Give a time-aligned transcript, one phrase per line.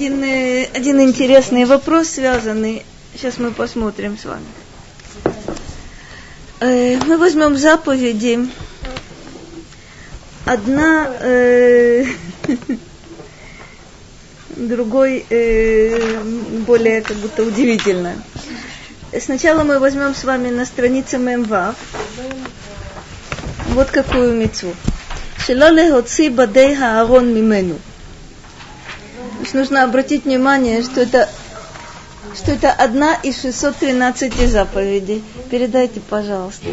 [0.00, 2.86] один, э, один интересный вопрос связанный.
[3.12, 4.46] Сейчас мы посмотрим с вами.
[6.60, 8.48] Э, мы возьмем заповеди.
[10.46, 12.06] Одна э,
[14.56, 16.22] другой э,
[16.66, 18.16] более как будто удивительная.
[19.20, 21.76] Сначала мы возьмем с вами на странице Мемвав
[23.74, 24.74] вот какую мецву.
[25.44, 27.78] Шелоле хоци бадей мимену.
[29.52, 31.28] Нужно обратить внимание, что это
[32.34, 35.24] что это одна из 613 заповедей.
[35.50, 36.66] Передайте, пожалуйста.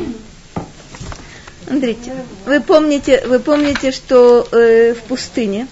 [1.67, 2.13] Смотрите,
[2.45, 5.67] вы помните, вы помните, что э, в пустыне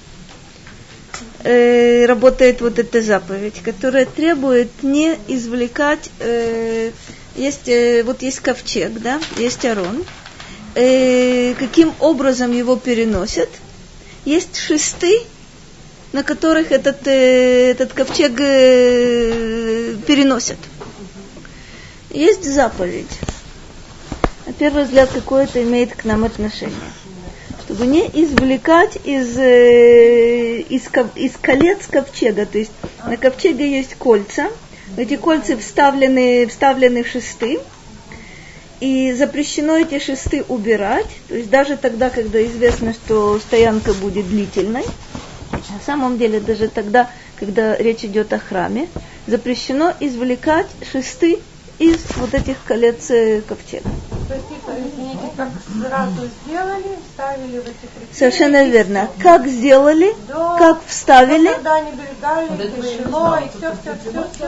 [1.44, 6.92] э, работает вот эта заповедь, которая требует не извлекать, э,
[7.36, 10.04] есть, э, вот есть ковчег, да, есть арон,
[10.74, 13.50] э, каким образом его переносят.
[14.26, 15.22] Есть шесты,
[16.16, 20.58] на которых этот, э, этот ковчег э, переносят.
[22.10, 23.20] Есть заповедь.
[24.46, 26.90] На первый взгляд, какое это имеет к нам отношение.
[27.66, 30.84] Чтобы не извлекать из, э, из,
[31.16, 32.46] из колец ковчега.
[32.46, 32.72] То есть
[33.06, 34.48] на ковчеге есть кольца.
[34.96, 37.60] Эти кольца вставлены, вставлены в шесты.
[38.80, 41.10] И запрещено эти шесты убирать.
[41.28, 44.86] То есть даже тогда, когда известно, что стоянка будет длительной.
[45.70, 48.88] На самом деле, даже тогда, когда речь идет о храме,
[49.28, 51.40] запрещено извлекать шесты
[51.80, 53.90] из вот этих колец э, ковчега.
[58.14, 59.10] Совершенно верно.
[59.22, 60.56] Как сделали, До...
[60.58, 61.50] как вставили.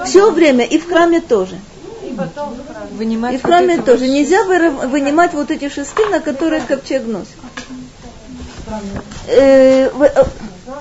[0.05, 1.59] все, время, и в храме тоже.
[2.03, 2.15] И,
[2.93, 4.07] вынимать и в храме тоже.
[4.07, 7.35] Нельзя вынимать вот эти шесты, на которые ковчег носит.
[9.27, 9.89] Э,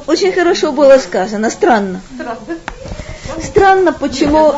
[0.07, 1.49] очень хорошо было сказано.
[1.49, 2.02] Странно.
[3.41, 4.55] Странно, почему...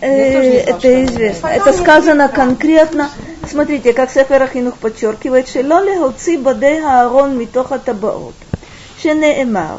[0.00, 1.46] Э, это известно.
[1.48, 3.10] Это сказано конкретно.
[3.48, 8.34] Смотрите, как Сефер Ахинух подчеркивает, שלא להוציא בדי הארון מתוך הטבעות,
[8.98, 9.78] שנאמר,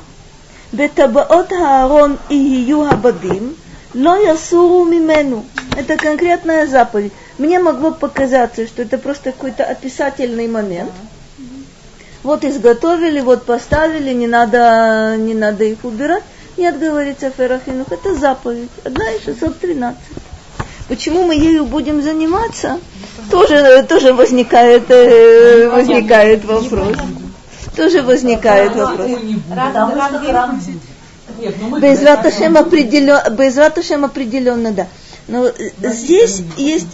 [0.73, 3.53] בטבעות הארון יהיו הבדים,
[3.95, 5.43] לא יסורו ממנו.
[5.75, 7.13] Это конкретная заповедь.
[7.37, 10.91] Мне могло показаться, что это просто какой-то описательный момент.
[12.22, 16.22] Вот изготовили, вот поставили, не надо, не надо их убирать.
[16.56, 19.98] Нет, говорится Ферахинух, это заповедь, одна из 613.
[20.88, 22.78] Почему мы ею будем заниматься?
[23.30, 26.96] Тоже, тоже возникает, э, возникает вопрос.
[27.76, 29.10] Тоже возникает вопрос.
[31.80, 34.86] Без Раташем определенно, определенно, да.
[35.28, 35.50] Но
[35.82, 36.88] здесь есть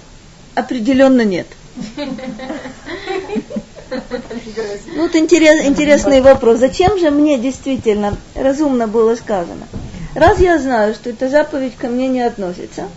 [0.55, 1.49] определенно нет.
[4.95, 6.59] Ну, вот интерес, интересный вопрос.
[6.59, 9.67] Зачем же мне действительно разумно было сказано?
[10.15, 12.89] Раз я знаю, что эта заповедь ко мне не относится,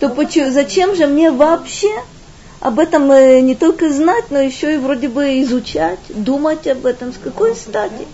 [0.00, 1.92] то почему, зачем же мне вообще
[2.60, 7.12] об этом э, не только знать, но еще и вроде бы изучать, думать об этом,
[7.12, 8.06] с какой стати?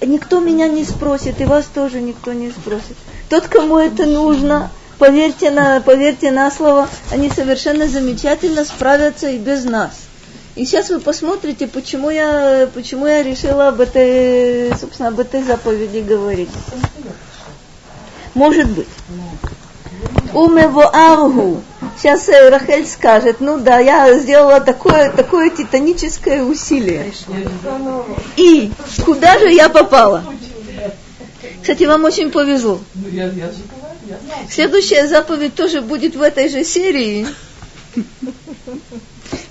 [0.00, 2.96] Никто меня не спросит, и вас тоже никто не спросит.
[3.28, 9.64] Тот, кому это нужно, поверьте на, поверьте на слово, они совершенно замечательно справятся и без
[9.64, 9.92] нас.
[10.56, 16.00] И сейчас вы посмотрите, почему я, почему я решила об этой, собственно, об этой заповеди
[16.00, 16.50] говорить.
[18.34, 18.88] Может быть.
[20.32, 21.62] Умево аргу.
[21.96, 27.12] Сейчас э, Рахель скажет, ну да, я сделала такое, такое титаническое усилие.
[28.36, 28.70] И
[29.04, 30.24] куда же я попала?
[31.60, 32.80] Кстати, вам очень повезло.
[34.50, 37.26] Следующая заповедь тоже будет в этой же серии.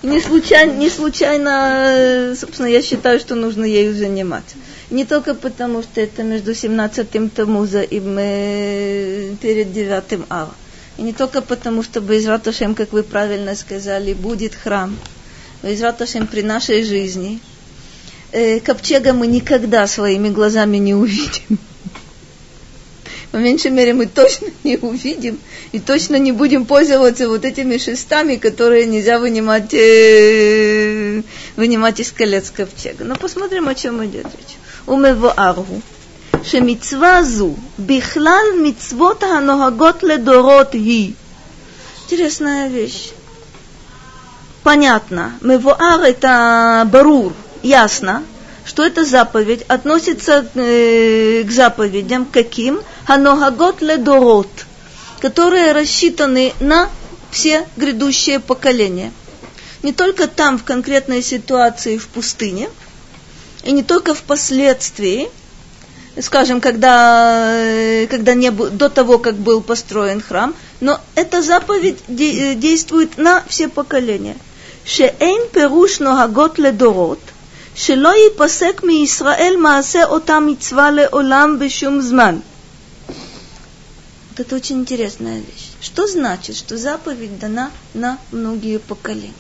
[0.03, 4.55] Не случайно, не случайно, собственно, я считаю, что нужно ею заниматься.
[4.89, 10.53] Не только потому, что это между 17-м Тамуза и мы перед 9-м Ава.
[10.97, 14.97] И не только потому, что Безраташем, как вы правильно сказали, будет храм.
[15.61, 17.39] Безраташем при нашей жизни.
[18.31, 21.59] Э, ковчега мы никогда своими глазами не увидим
[23.36, 25.38] по меньшей мере мы точно не увидим
[25.72, 31.22] и точно не будем пользоваться вот этими шестами, которые нельзя вынимать, э,
[31.56, 33.04] вынимать из колец ковчега.
[33.04, 34.56] Но посмотрим, о чем идет речь.
[34.86, 35.80] Умево аргу.
[36.44, 41.12] שמצווה זו בכלל מצוות הנוהגות לדורות היא.
[42.04, 43.12] Интересная вещь.
[44.62, 45.32] Понятно.
[45.40, 47.32] Мевуар это барур,
[47.62, 48.22] ясно
[48.67, 52.81] что эта заповедь относится э, к заповедям каким?
[53.05, 54.49] Ханогагот ледорот,
[55.21, 56.89] которые рассчитаны на
[57.31, 59.13] все грядущие поколения.
[59.83, 62.69] Не только там, в конкретной ситуации в пустыне,
[63.63, 65.29] и не только впоследствии,
[66.19, 72.51] скажем, когда, э, когда не, до того, как был построен храм, но эта заповедь де,
[72.51, 74.35] э, действует на все поколения.
[74.83, 77.19] Шеэйн перуш ногагот ледорот–
[77.76, 82.38] שלא ייפסק מישראל מעשה אותה מצווה לעולם בשום זמן.
[84.32, 85.72] Вот это очень интересная вещь.
[85.82, 89.34] Что значит, что заповедь дана на многие поколения?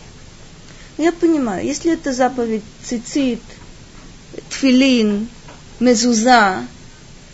[0.98, 3.40] Я понимаю, если это заповедь цицит,
[4.50, 5.28] тфилин,
[5.80, 6.66] мезуза,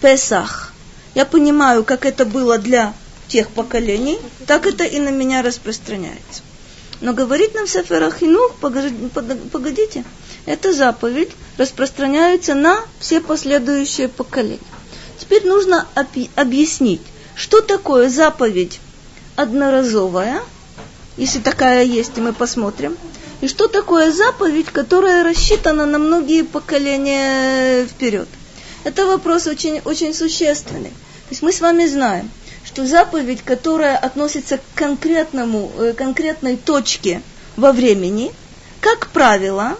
[0.00, 0.72] песах,
[1.16, 2.94] я понимаю, как это было для
[3.26, 6.42] тех поколений, так это и на меня распространяется.
[7.00, 10.04] Но говорит нам Сефер Ахинух, погодите,
[10.45, 14.59] эта заповедь распространяется на все последующие поколения.
[15.19, 15.87] Теперь нужно
[16.35, 17.01] объяснить,
[17.35, 18.79] что такое заповедь
[19.35, 20.41] одноразовая,
[21.17, 22.97] если такая есть, и мы посмотрим,
[23.41, 28.27] и что такое заповедь, которая рассчитана на многие поколения вперед.
[28.83, 30.89] Это вопрос очень, очень существенный.
[30.89, 32.29] То есть мы с вами знаем,
[32.65, 37.21] что заповедь, которая относится к конкретному, э, конкретной точке
[37.55, 38.31] во времени,
[38.81, 39.77] как правило,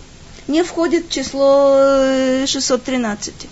[0.48, 3.34] не входит в число 613.
[3.34, 3.48] Э,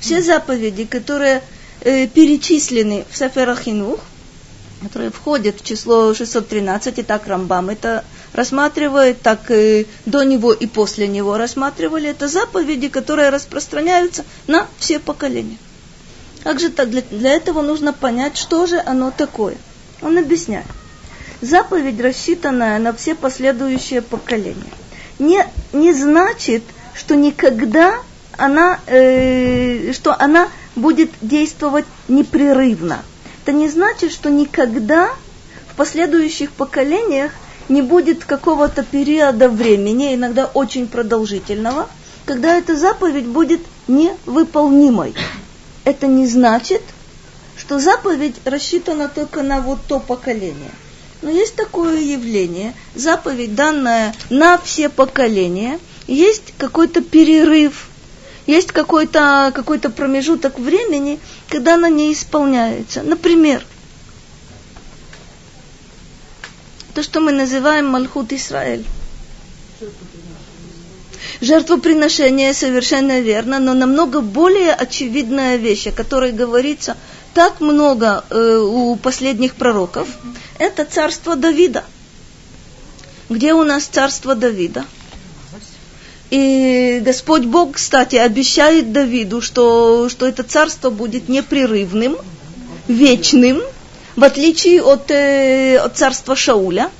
[0.00, 1.42] Все заповеди, которые
[1.80, 4.00] э, перечислены в Саферахинух,
[4.82, 10.66] которые входят в число 613, и так Рамбам это рассматривает, так и до него и
[10.66, 15.58] после него рассматривали, это заповеди, которые распространяются на все поколения.
[16.42, 16.90] Как же так?
[16.90, 19.56] Для, для этого нужно понять, что же оно такое.
[20.00, 20.66] Он объясняет.
[21.40, 24.72] Заповедь, рассчитанная на все последующие поколения,
[25.18, 26.62] не, не значит,
[26.94, 27.94] что никогда
[28.36, 33.02] она, э, что она будет действовать непрерывно.
[33.42, 35.10] Это не значит, что никогда
[35.70, 37.32] в последующих поколениях
[37.68, 41.88] не будет какого-то периода времени, иногда очень продолжительного,
[42.24, 45.14] когда эта заповедь будет невыполнимой.
[45.84, 46.82] Это не значит,
[47.56, 50.70] что заповедь рассчитана только на вот то поколение.
[51.22, 57.88] Но есть такое явление, заповедь, данная на все поколения, есть какой-то перерыв
[58.46, 63.02] есть какой-то какой промежуток времени, когда она не исполняется.
[63.02, 63.64] Например,
[66.94, 68.84] то, что мы называем Мальхут Исраэль.
[71.40, 76.96] Жертвоприношение совершенно верно, но намного более очевидная вещь, о которой говорится
[77.34, 80.08] так много э, у последних пророков,
[80.58, 81.84] это царство Давида.
[83.28, 84.84] Где у нас царство Давида?
[86.30, 92.16] И Господь Бог, кстати, обещает Давиду, что, что это царство будет непрерывным,
[92.88, 93.60] вечным,
[94.16, 96.90] в отличие от, э, от царства Шауля.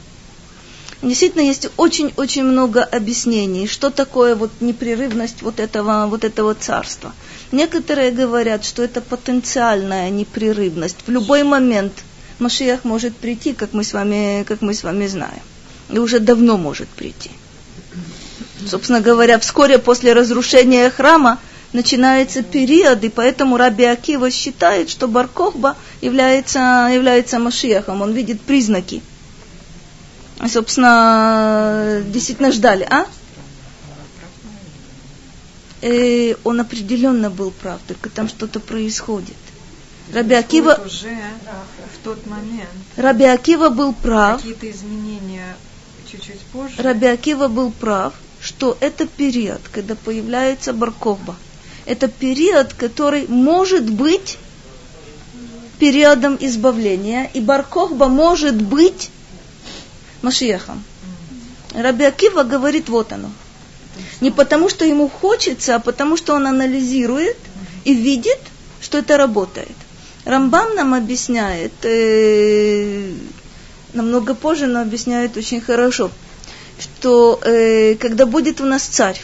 [1.03, 7.13] Действительно, есть очень-очень много объяснений, что такое вот непрерывность вот этого, вот этого царства.
[7.51, 10.99] Некоторые говорят, что это потенциальная непрерывность.
[11.05, 11.93] В любой момент
[12.39, 15.43] Машиях может прийти, как мы с вами, как мы с вами знаем.
[15.91, 17.31] И уже давно может прийти.
[18.67, 21.41] Собственно говоря, вскоре после разрушения храма
[21.73, 29.03] начинается период, и поэтому Раби Акива считает, что Баркохба является, является Машиахом, он видит признаки.
[30.49, 33.07] Собственно, действительно ждали, а?
[35.83, 39.37] И э, он определенно был прав, только там что-то происходит.
[40.13, 40.81] Раби Акива...
[40.85, 41.17] Уже
[41.95, 42.69] в тот момент.
[42.97, 44.39] Раби Акива был прав.
[44.39, 45.57] Какие-то изменения
[46.11, 46.75] чуть-чуть позже.
[46.79, 51.37] Раби Акива был прав, что это период, когда появляется Барковба.
[51.85, 54.39] Это период, который может быть
[55.79, 59.11] периодом избавления, и Барковба может быть
[60.23, 60.83] Машиехом.
[61.75, 63.31] Раби Акива говорит, вот оно.
[64.21, 67.37] Не потому, что ему хочется, а потому, что он анализирует
[67.85, 68.39] и видит,
[68.81, 69.77] что это работает.
[70.25, 73.13] Рамбам нам объясняет, э,
[73.93, 76.11] намного позже, но объясняет очень хорошо
[76.83, 79.21] что э, когда будет у нас царь,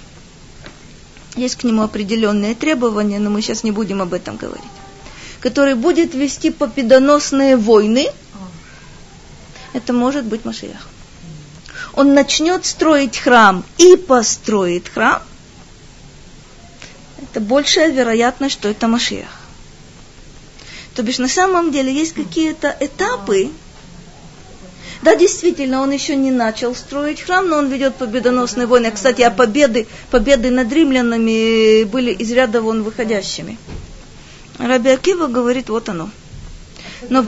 [1.37, 4.65] есть к нему определенные требования, но мы сейчас не будем об этом говорить,
[5.41, 8.07] который будет вести победоносные войны,
[9.73, 10.89] это может быть Машиях.
[11.95, 15.23] Он начнет строить храм и построит храм,
[17.21, 19.29] это большая вероятность, что это Машиях.
[20.95, 23.51] То бишь на самом деле есть какие-то этапы,
[25.03, 28.91] да, действительно, он еще не начал строить храм, но он ведет победоносные войны.
[28.91, 33.59] Кстати, а победы, победы над римлянами были из ряда вон выходящими.
[34.59, 36.11] Раби Акива говорит, вот оно.
[37.09, 37.25] Но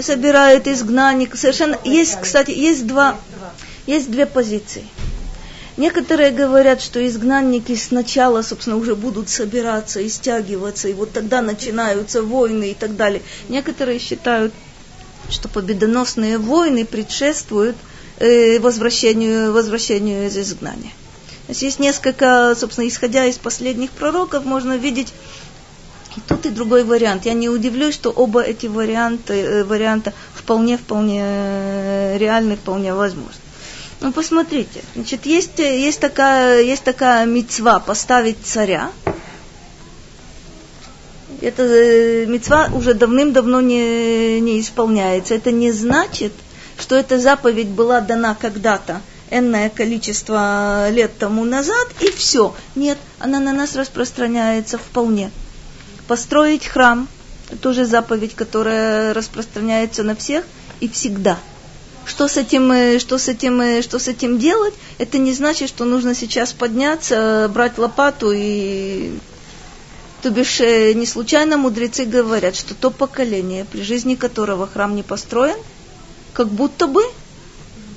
[0.00, 1.36] собирает изгнанник.
[1.36, 3.18] Совершенно есть, кстати, есть два,
[3.86, 4.84] есть две позиции.
[5.76, 12.22] Некоторые говорят, что изгнанники сначала, собственно, уже будут собираться и стягиваться, и вот тогда начинаются
[12.22, 13.22] войны и так далее.
[13.48, 14.52] Некоторые считают,
[15.30, 17.76] что победоносные войны предшествуют
[18.18, 20.90] э, возвращению, возвращению из изгнания.
[21.46, 25.14] То есть есть несколько, собственно, исходя из последних пророков, можно видеть
[26.18, 27.26] и тот, и другой вариант.
[27.26, 33.40] Я не удивлюсь, что оба эти варианта, э, варианта вполне-вполне э, реальны, вполне возможны.
[34.00, 38.90] Ну, посмотрите, значит, есть, есть, такая, есть такая мецва поставить царя.
[41.40, 45.34] Эта э, мецва уже давным-давно не, не исполняется.
[45.34, 46.32] Это не значит,
[46.78, 52.54] что эта заповедь была дана когда-то, энное количество лет тому назад, и все.
[52.74, 55.30] Нет, она на нас распространяется вполне.
[56.08, 57.06] Построить храм–
[57.56, 60.44] тоже заповедь, которая распространяется на всех
[60.80, 61.38] и всегда.
[62.04, 65.68] Что с этим, э, что с этим, э, что с этим делать, это не значит,
[65.68, 69.12] что нужно сейчас подняться, брать лопату и
[70.22, 75.02] то бишь, э, не случайно мудрецы говорят, что то поколение, при жизни которого храм не
[75.02, 75.58] построен,
[76.32, 77.02] как будто бы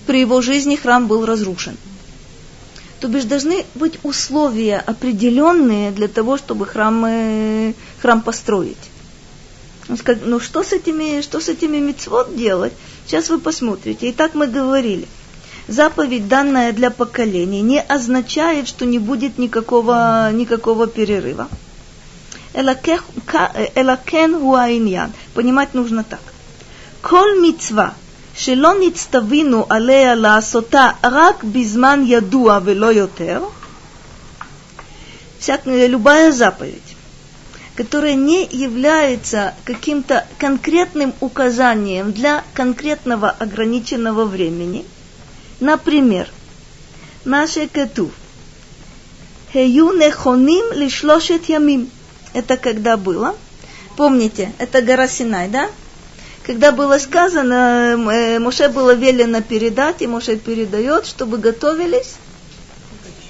[0.08, 1.78] при его жизни храм был разрушен.
[3.02, 8.78] То бишь должны быть условия определенные для того, чтобы храм, э, храм построить.
[9.88, 12.74] Ну что с этими, что с этими мецвод делать?
[13.08, 14.10] Сейчас вы посмотрите.
[14.10, 15.08] И так мы говорили.
[15.68, 21.48] Заповедь, данная для поколений, не означает, что не будет никакого, никакого перерыва.
[22.54, 25.12] Элакен хуаиньян.
[25.34, 26.22] Понимать нужно так.
[27.02, 27.96] Коль мецва,
[28.37, 33.45] שלא נצטווינו עליה לעשותה רק בזמן ידוע ולא יותר,
[35.39, 36.97] всякая, любая заповедь,
[37.77, 44.85] которая не является каким-то конкретным указанием для конкретного ограниченного времени.
[45.61, 46.29] Например,
[47.25, 48.11] Маше Кетув.
[49.53, 51.91] Хею нехоним лишлошет ямим.
[52.33, 53.37] Это когда было?
[53.97, 55.71] Помните, это гора Синай, да?
[56.46, 62.16] Когда было сказано, э, Моше было велено передать, и Моше передает, чтобы готовились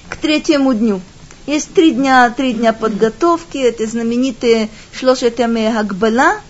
[0.08, 1.00] к третьему дню.
[1.46, 6.40] Есть три дня, три дня подготовки, это знаменитые шлошетами Хагбала.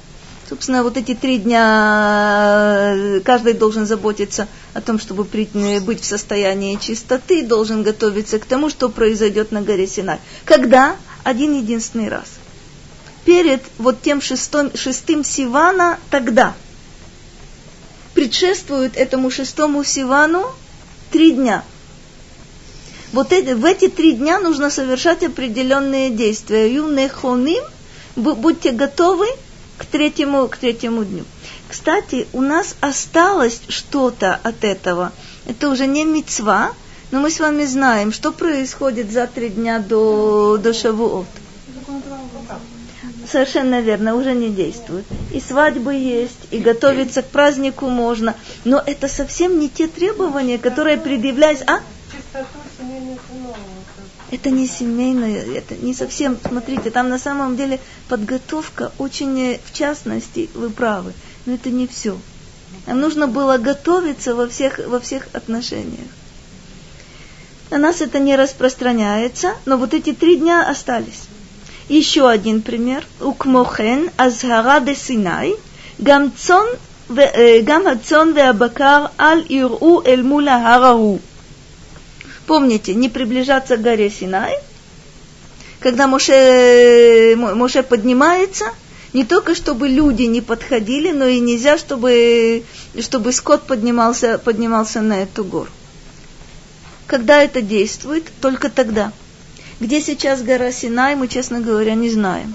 [0.48, 6.76] Собственно, вот эти три дня э, каждый должен заботиться о том, чтобы быть в состоянии
[6.76, 10.18] чистоты, должен готовиться к тому, что произойдет на горе Синай.
[10.44, 10.96] Когда?
[11.24, 12.41] Один единственный раз
[13.24, 16.54] перед вот тем шестом, шестым Сивана тогда.
[18.14, 20.44] Предшествует этому шестому Сивану
[21.10, 21.64] три дня.
[23.12, 26.72] Вот эти, в эти три дня нужно совершать определенные действия.
[26.72, 27.62] Юнехоним,
[28.16, 29.26] будьте готовы
[29.78, 31.24] к третьему, к третьему дню.
[31.68, 35.12] Кстати, у нас осталось что-то от этого.
[35.46, 36.72] Это уже не мецва,
[37.10, 41.26] но мы с вами знаем, что происходит за три дня до, до Шавуот
[43.32, 45.04] совершенно верно, уже не действует.
[45.32, 48.36] И свадьбы есть, и готовиться к празднику можно.
[48.64, 51.64] Но это совсем не те требования, которые предъявляются.
[51.66, 51.80] А?
[54.30, 60.48] Это не семейное, это не совсем, смотрите, там на самом деле подготовка очень, в частности,
[60.54, 61.12] вы правы,
[61.44, 62.16] но это не все.
[62.86, 66.08] Нам нужно было готовиться во всех, во всех отношениях.
[67.70, 71.24] На нас это не распространяется, но вот эти три дня остались.
[71.91, 73.03] Еще один пример.
[73.21, 75.53] וכמוכן, אזהרה דסיני,
[76.03, 76.65] גם צאן,
[77.63, 81.19] גם הצאן והבקר אל יראו אל מול ההר ההוא.
[82.47, 84.53] Помните, не приближаться к горе Синай,
[85.81, 88.65] когда Моше, Моше поднимается,
[89.13, 92.63] не только чтобы люди не подходили, но и нельзя, чтобы,
[93.01, 95.69] чтобы скот поднимался, поднимался на эту гору.
[97.05, 98.25] Когда это действует?
[98.41, 99.11] Только тогда.
[99.82, 102.54] где сейчас гора Синай, мы, честно говоря, не знаем.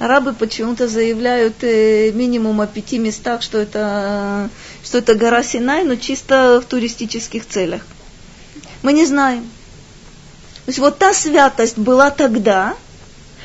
[0.00, 4.50] Арабы почему-то заявляют э, минимум о пяти местах, что это,
[4.82, 7.82] что это гора Синай, но чисто в туристических целях.
[8.82, 9.44] Мы не знаем.
[10.64, 12.74] То есть вот та святость была тогда,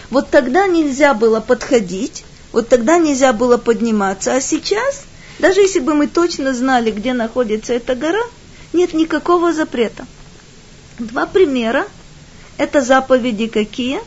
[0.09, 5.03] вот тогда нельзя было подходить, вот тогда нельзя было подниматься, а сейчас,
[5.37, 8.23] даже если бы мы точно знали, где находится эта гора,
[8.73, 10.07] нет никакого запрета.
[10.97, 11.85] Два примера–
[12.57, 13.99] это заповеди какие?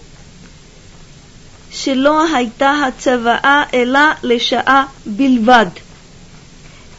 [1.72, 5.72] Шило хайта хацаваа эла лешаа бильвад.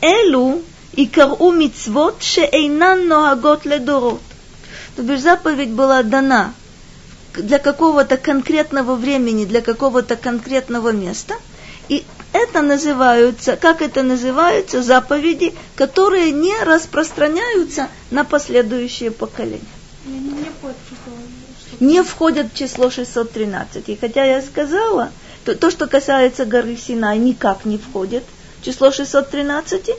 [0.01, 0.61] Элу
[0.93, 4.21] икару мицвот шеэйнан ногагот ледорот.
[4.95, 6.53] То бишь заповедь была дана
[7.33, 11.35] для какого-то конкретного времени, для какого-то конкретного места.
[11.89, 19.61] И это называются, как это называются, заповеди, которые не распространяются на последующие поколения.
[20.05, 20.51] Я не, ну, не
[22.03, 23.89] входят в число 613.
[23.89, 25.11] И хотя я сказала,
[25.43, 28.23] то, то что касается горы Синай, никак не входит
[28.61, 29.91] в число 613.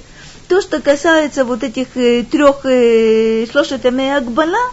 [0.48, 4.70] То, что касается вот этих э, трех э, шлошетами Акбала,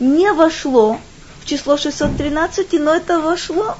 [0.00, 0.98] не вошло
[1.40, 3.74] в число 613, но это вошло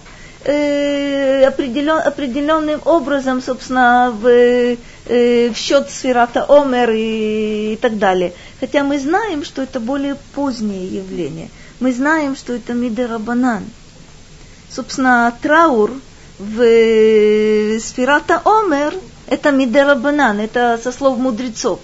[0.45, 8.33] э, определен, определенным образом, собственно, в, э, в счет сферата Омер и, и так далее.
[8.61, 11.51] Хотя мы знаем, что это более позднее явление.
[11.81, 13.65] Мы знаем, что это Мидерабанан.
[14.71, 15.93] Собственно, траур
[16.39, 18.95] в э, сферата Омер
[19.29, 21.81] это Мидерабанан, это со слов мудрецов.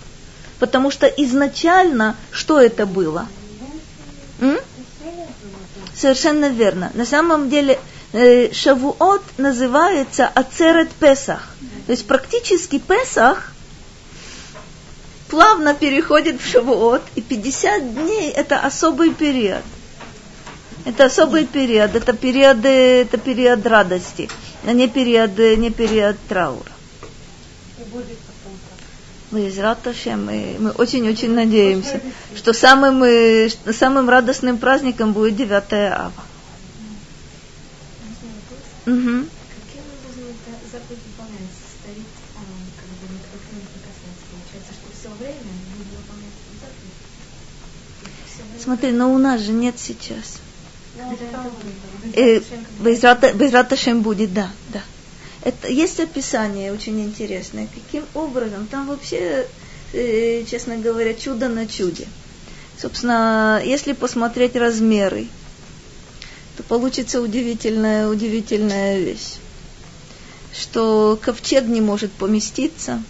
[0.58, 3.28] Потому что изначально что это было?
[4.40, 4.58] М?
[5.94, 6.90] Совершенно верно.
[6.94, 7.78] На самом деле
[8.12, 11.54] э, Шавуот называется Ацерет Песах.
[11.86, 13.52] То есть практически Песах
[15.28, 19.62] плавно переходит в Шавуот, и 50 дней это особый период.
[20.84, 24.28] Это особый период, это период, это период радости,
[24.64, 26.70] а не период, не период траура.
[29.30, 32.00] Мы из мы, мы очень-очень надеемся,
[32.36, 36.12] что самым, э, самым радостным праздником будет 9 ава.
[38.86, 39.26] Угу.
[48.62, 50.43] Смотри, но у нас же нет сейчас.
[52.14, 52.40] Э,
[52.80, 54.82] без Раташем будет, да, да.
[55.42, 59.46] Это, есть описание очень интересное, каким образом, там вообще,
[59.92, 62.06] э, честно говоря, чудо на чуде.
[62.80, 65.26] Собственно, если посмотреть размеры,
[66.56, 69.34] то получится удивительная, удивительная вещь,
[70.52, 73.02] что ковчег не может поместиться.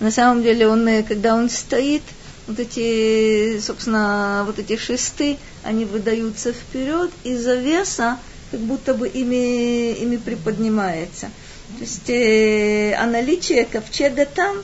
[0.00, 2.02] На самом деле, он, э, когда он стоит,
[2.46, 8.18] вот эти, собственно, вот эти шесты, они выдаются вперед, и завеса
[8.50, 11.30] как будто бы ими, ими приподнимается.
[11.76, 14.56] То есть э, а наличие ковчега там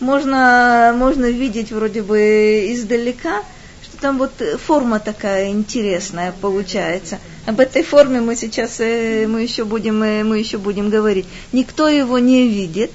[0.00, 3.42] можно, можно видеть вроде бы издалека,
[3.82, 4.32] что там вот
[4.64, 7.18] форма такая интересная получается.
[7.46, 11.26] Об этой форме мы сейчас э, мы еще будем, э, мы еще будем говорить.
[11.52, 12.90] Никто его не видит.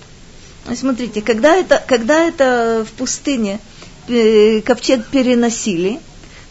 [0.75, 3.59] Смотрите, когда это, когда это в пустыне
[4.07, 5.99] э, ковчег переносили,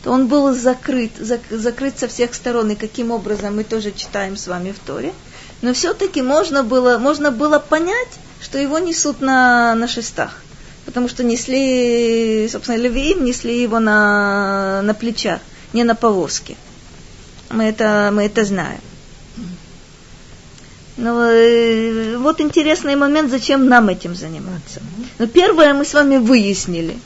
[0.02, 4.36] то он был закрыт, зак, закрыт со всех сторон, и каким образом мы тоже читаем
[4.36, 5.12] с вами в Торе–
[5.62, 8.08] но все-таки можно было, можно было понять,
[8.40, 10.42] что его несут на, на шестах.
[10.86, 15.40] Потому что несли, собственно, Левиим несли его на, на плечах,
[15.72, 16.56] не на повозке.
[17.50, 18.80] Мы это, мы это знаем.
[20.96, 24.80] Но э, вот интересный момент, зачем нам этим заниматься.
[25.18, 26.98] Но первое мы с вами выяснили,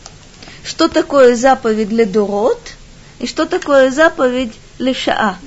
[0.64, 2.60] что такое заповедь для Дорот
[3.23, 5.37] и что такое заповедь Лешаа.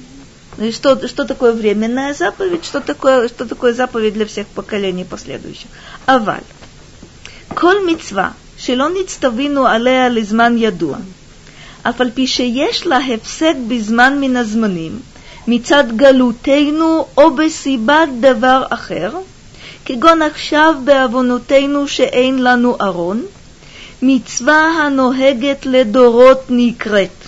[0.58, 5.68] Ну что, что такое временная заповедь, что такое, что такое заповедь для всех поколений последующих.
[6.06, 6.44] Аваль.
[7.54, 10.96] כל מצווה שלא נצטווינו עליה לזמן ידוע,
[11.82, 15.00] אף על פי שיש לה הפסק בזמן מן הזמנים,
[15.46, 19.10] מצד גלותנו או בסיבת דבר אחר,
[19.84, 23.22] כגון עכשיו בעוונותינו שאין לנו ארון,
[24.02, 27.25] מצווה הנוהגת לדורות נקראת.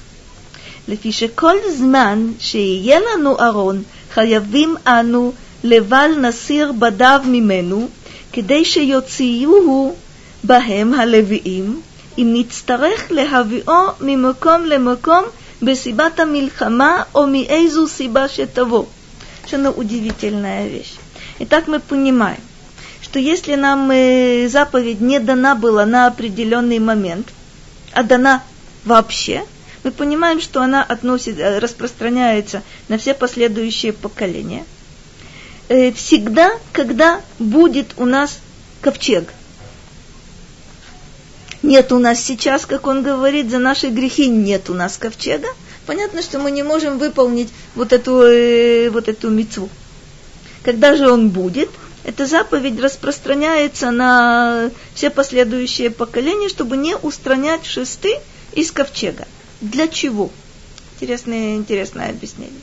[0.89, 3.83] לפי שכל זמן שיהיה לנו ארון,
[4.15, 5.33] חייבים אנו
[5.65, 7.89] לבל נסיר בדיו ממנו,
[8.33, 9.95] כדי שיוציאוהו
[10.45, 11.81] בהם הלוויים,
[12.19, 15.25] אם נצטרך להביאו ממקום למקום
[15.63, 18.85] בסיבת המלחמה או מאיזו סיבה שתבוא.
[19.47, 20.95] Совершенно удивительная вещь.
[21.41, 22.41] Итак, мы понимаем,
[23.03, 27.27] что если нам э, заповедь не дана была на определенный момент,
[27.93, 28.43] а дана
[28.87, 34.66] вообще – мы понимаем, что она относит, э, распространяется на все последующие поколения.
[35.70, 38.40] Э, всегда, когда будет у нас
[38.82, 39.34] ковчег.
[41.62, 45.48] Нет у нас сейчас, как он говорит, за наши грехи нет у нас ковчега.
[45.86, 49.70] Понятно, что мы не можем выполнить вот эту, э, вот эту мецву.
[50.64, 51.70] Когда же он будет,
[52.04, 58.20] эта заповедь распространяется на все последующие поколения, чтобы не устранять шесты
[58.54, 59.28] из ковчега.
[59.61, 60.31] Для чего?
[60.95, 62.61] Интересное, интересное объяснение.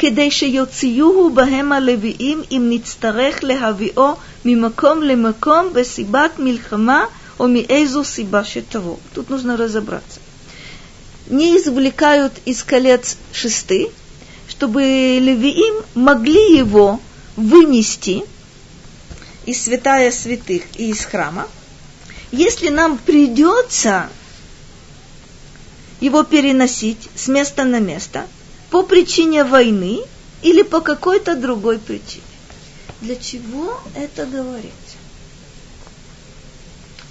[0.00, 7.04] כדי שיוציאוהו בהם הלוויים אם נצטרך להביאו ממקום למקום בסיבת מלחמה
[7.40, 8.96] או מאיזו סיבה שתבוא.
[9.14, 10.20] Тут нужно разобраться.
[11.28, 13.90] Не извлекают из колец шесты,
[14.48, 14.82] чтобы
[15.20, 16.98] левиим могли его
[17.36, 18.24] вынести
[19.46, 21.46] из святая святых и из храма,
[22.32, 24.08] если нам придется
[26.05, 28.27] его переносить с места на место
[28.69, 30.01] по причине войны
[30.43, 32.23] или по какой-то другой причине.
[33.01, 34.97] Для чего это говорится?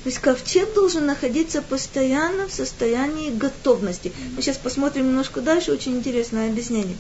[0.05, 4.13] То есть ковчег должен находиться постоянно в состоянии готовности.
[4.37, 6.97] Мы сейчас посмотрим немножко дальше, очень интересное объяснение.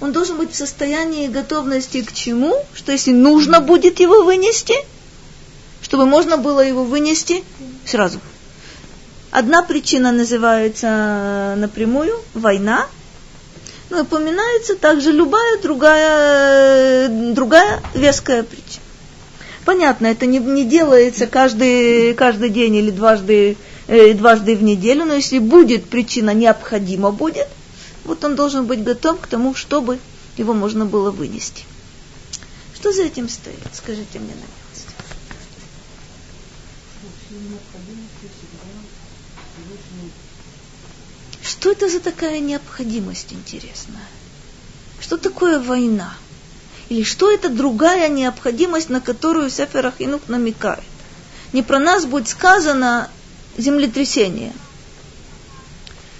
[0.00, 2.54] Он должен быть в состоянии готовности к чему?
[2.72, 4.74] Что если нужно будет его вынести,
[5.82, 7.44] чтобы можно было его вынести
[7.84, 8.20] сразу.
[9.36, 12.86] Одна причина называется напрямую война,
[13.90, 18.82] но упоминается также любая другая, другая веская причина.
[19.66, 25.12] Понятно, это не, не делается каждый, каждый день или дважды, э, дважды в неделю, но
[25.12, 27.48] если будет причина, необходимо будет,
[28.04, 29.98] вот он должен быть готов к тому, чтобы
[30.38, 31.64] его можно было вынести.
[32.74, 33.58] Что за этим стоит?
[33.74, 34.65] Скажите мне на
[41.58, 44.04] Что это за такая необходимость интересная?
[45.00, 46.12] Что такое война?
[46.90, 50.84] Или что это другая необходимость, на которую Сефер Ахинух намекает?
[51.54, 53.08] Не про нас будет сказано
[53.56, 54.52] землетрясение.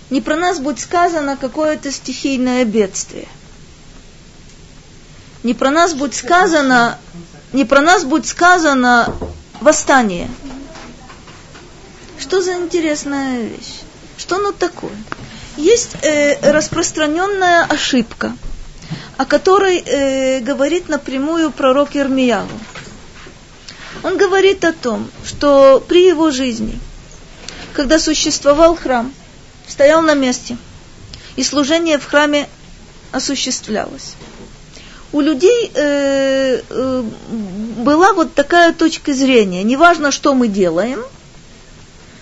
[0.09, 3.29] Не про нас будет сказано какое-то стихийное бедствие.
[5.42, 6.99] Не про нас будет сказано,
[7.53, 9.14] не про нас будет сказано
[9.61, 10.31] восстание.
[12.18, 13.83] Что за интересная вещь?
[14.16, 14.96] Что оно такое?
[15.56, 18.36] Есть э, распространенная ошибка–
[19.16, 22.58] о которой э, говорит напрямую пророк Ирмияву.
[24.02, 26.78] Он говорит о том, что при его жизни,
[27.72, 29.12] когда существовал храм,
[29.66, 30.56] стоял на месте,
[31.34, 32.48] и служение в храме
[33.10, 34.14] осуществлялось.
[35.12, 37.02] У людей э, э,
[37.78, 39.62] была вот такая точка зрения.
[39.62, 41.02] Неважно, что мы делаем,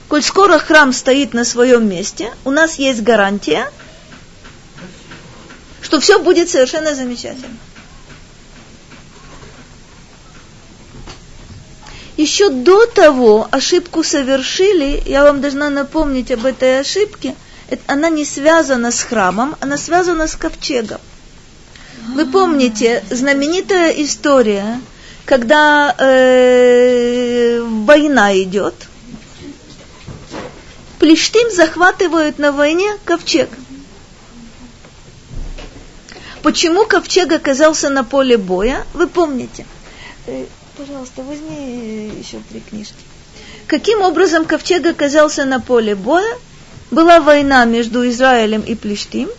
[0.08, 3.70] коль скоро храм стоит на своем месте, у нас есть гарантия–
[5.84, 7.56] что все будет совершенно замечательно.
[12.16, 17.36] Еще до того ошибку совершили, я вам должна напомнить об этой ошибке,
[17.86, 21.00] она не связана с храмом, она связана с ковчегом.
[22.14, 24.80] Вы помните, знаменитая история,
[25.24, 28.74] когда э, война идет,
[30.98, 33.48] Плештим захватывают на войне ковчег–
[36.44, 38.85] Почему ковчег оказался на поле боя?
[38.92, 39.64] Вы помните.
[40.26, 40.44] Э,
[40.76, 42.98] пожалуйста, возьми еще три книжки.
[43.66, 46.37] Каким образом ковчег оказался на поле боя?
[46.90, 49.30] Была война между Израилем и Плештим.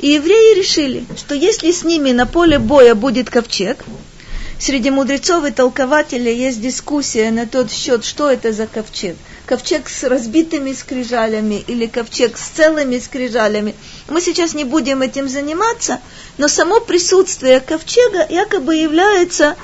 [0.00, 3.82] И евреи решили, что если с ними на поле боя будет ковчег,
[4.58, 9.16] среди мудрецов и толкователей есть дискуссия на тот счет, что это за ковчег
[9.48, 13.74] ковчег с разбитыми скрижалями или ковчег с целыми скрижалями.
[14.08, 16.00] Мы сейчас не будем этим заниматься,
[16.36, 19.56] но само присутствие ковчега якобы является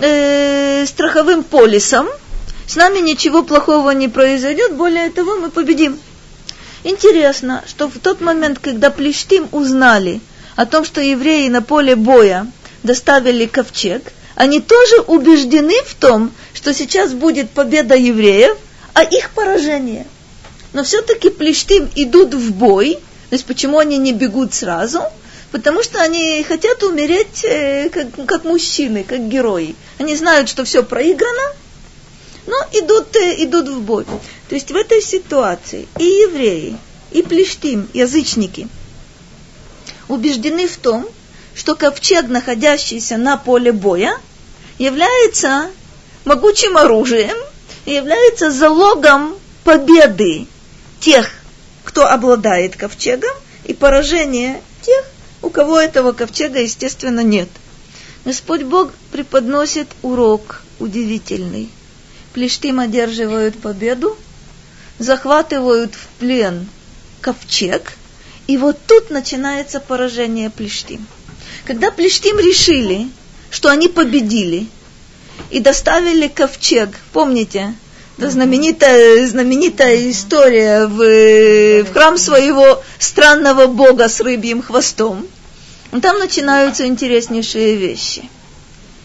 [0.00, 2.08] э, страховым полисом.
[2.66, 5.98] С нами ничего плохого не произойдет, более того, мы победим.
[6.82, 10.20] Интересно, что в тот момент, когда Плештим узнали
[10.56, 12.50] о том, что евреи на поле боя
[12.82, 18.56] доставили ковчег, они тоже убеждены в том, что сейчас будет победа евреев,
[18.96, 20.06] а их поражение.
[20.72, 22.94] Но все-таки плештим идут в бой.
[23.28, 25.02] То есть почему они не бегут сразу?
[25.52, 29.76] Потому что они хотят умереть э, как, как мужчины, как герои.
[29.98, 31.52] Они знают, что все проиграно,
[32.46, 34.06] но идут, э, идут в бой.
[34.48, 36.78] То есть в этой ситуации и евреи,
[37.10, 38.66] и плештим, язычники,
[40.08, 41.06] убеждены в том,
[41.54, 44.18] что ковчег, находящийся на поле боя,
[44.78, 45.70] является
[46.24, 47.36] могучим оружием,
[47.92, 50.46] является залогом победы
[51.00, 51.30] тех,
[51.84, 53.32] кто обладает ковчегом,
[53.64, 55.04] и поражения тех,
[55.42, 57.48] у кого этого ковчега, естественно, нет.
[58.24, 61.70] Господь Бог преподносит урок удивительный.
[62.32, 64.16] Плештим одерживают победу,
[64.98, 66.68] захватывают в плен
[67.20, 67.92] ковчег,
[68.46, 71.06] и вот тут начинается поражение Плештим.
[71.64, 73.08] Когда Плештим решили,
[73.50, 74.68] что они победили,
[75.50, 76.90] и доставили ковчег.
[77.12, 77.74] Помните?
[78.18, 85.26] Это знаменитая, знаменитая история в, в храм своего странного бога с рыбьим хвостом.
[86.00, 88.28] там начинаются интереснейшие вещи.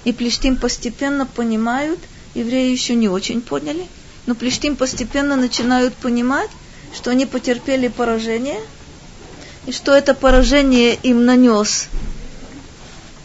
[0.06, 2.00] И Плештим постепенно понимают,
[2.34, 3.86] евреи еще не очень поняли,
[4.26, 6.50] но Плештим постепенно начинают понимать,
[6.96, 8.60] что они потерпели поражение,
[9.68, 11.88] и что это поражение им нанес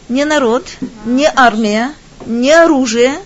[0.08, 0.66] не народ,
[1.04, 1.92] не армия,
[2.26, 3.18] не оружие,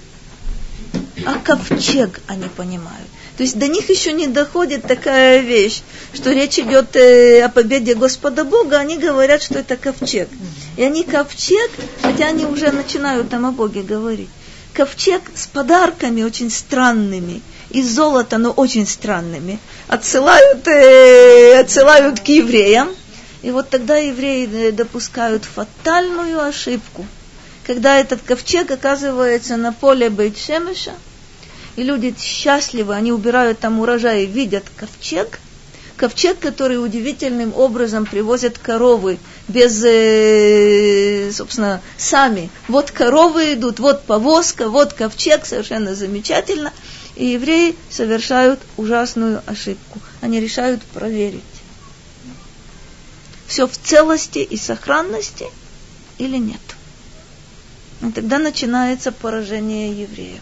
[1.26, 3.08] а ковчег они понимают.
[3.36, 5.80] То есть до них еще не доходит такая вещь,
[6.12, 10.28] что речь идет э, о победе Господа Бога, они говорят, что это ковчег.
[10.76, 11.70] И они ковчег,
[12.02, 14.28] хотя они уже начинают там о Боге говорить.
[14.74, 19.58] Ковчег с подарками очень странными, из золота, но очень странными.
[19.88, 22.90] Отсылают, э, отсылают к евреям.
[23.42, 27.06] И вот тогда евреи э, допускают фатальную ошибку,
[27.70, 30.94] когда этот ковчег оказывается на поле Бейт-Шемеша–
[31.76, 35.38] и люди счастливы, они убирают там урожай, видят ковчег,
[35.96, 42.50] ковчег, который удивительным образом привозят коровы без, э, собственно, сами.
[42.66, 46.72] Вот коровы идут, вот повозка, вот ковчег, совершенно замечательно.
[47.14, 50.00] И евреи совершают ужасную ошибку.
[50.20, 51.44] Они решают проверить.
[53.46, 55.46] Все в целости и сохранности
[56.18, 56.60] или нет.
[58.02, 60.40] И тогда начинается поражение евреев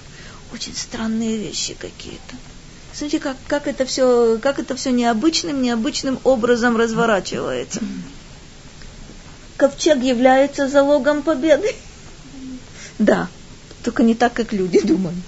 [0.52, 2.36] очень странные вещи какие-то.
[2.92, 7.80] Смотрите, как, как это все, как это все необычным, необычным образом разворачивается.
[9.56, 11.74] Ковчег является залогом победы.
[12.98, 13.28] Да,
[13.84, 15.18] только не так, как люди думают.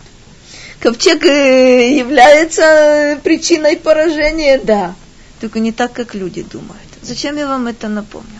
[0.81, 4.95] Ковчег э, является причиной поражения, да,
[5.41, 6.83] только не так, как люди думают.
[7.03, 8.40] Зачем я вам это напомнила?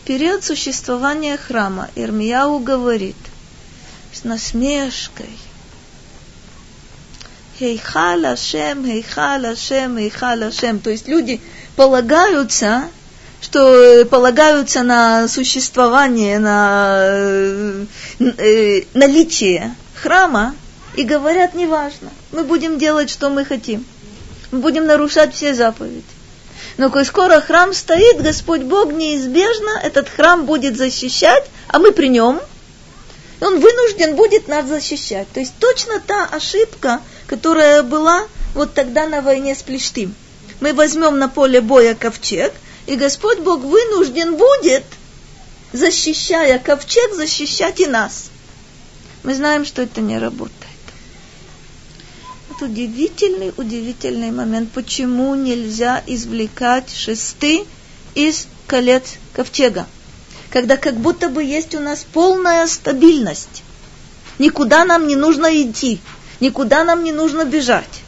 [0.00, 3.16] В период существования храма Ирмияу говорит
[4.12, 5.30] с насмешкой–
[7.60, 10.78] Хейхал Ашем, Хейхал Ашем, Хейхал Ашем.
[10.78, 11.42] То есть люди
[11.76, 12.84] полагаются,
[13.42, 17.84] что полагаются на существование, на э,
[18.18, 20.54] э, наличие храма
[20.96, 23.84] и говорят, неважно, мы будем делать, что мы хотим.
[24.50, 26.02] Мы будем нарушать все заповеди.
[26.76, 32.08] Но коль скоро храм стоит, Господь Бог неизбежно этот храм будет защищать, а мы при
[32.08, 32.40] нем,
[33.40, 35.28] он вынужден будет нас защищать.
[35.32, 40.14] То есть точно та ошибка, которая была вот тогда на войне с Плештим.
[40.60, 42.52] Мы возьмем на поле боя ковчег,
[42.86, 44.84] и Господь Бог вынужден будет,
[45.72, 48.30] защищая ковчег, защищать и нас.
[49.22, 50.69] Мы знаем, что это не работает.
[52.60, 54.70] Удивительный, удивительный момент.
[54.72, 57.64] Почему нельзя извлекать шесты
[58.14, 59.86] из колец ковчега?
[60.50, 63.62] Когда как будто бы есть у нас полная стабильность.
[64.38, 66.00] Никуда нам не нужно идти
[66.40, 68.02] никуда нам не нужно бежать.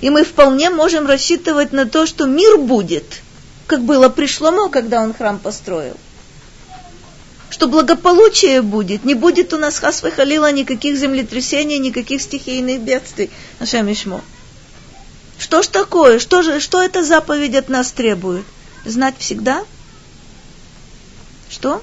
[0.00, 3.22] И мы вполне можем рассчитывать на то, что мир будет,
[3.66, 5.96] как было при Шломо, когда он храм построил.
[7.50, 13.30] Что благополучие будет, не будет у нас хасвы халила никаких землетрясений, никаких стихийных бедствий.
[13.58, 14.20] Наша Мишмо.
[15.38, 16.18] Что ж такое?
[16.18, 18.44] Что, же, что эта заповедь от нас требует?
[18.84, 19.64] Знать всегда?
[21.48, 21.82] Что?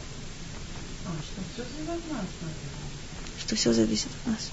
[3.39, 4.49] Что все зависит от нас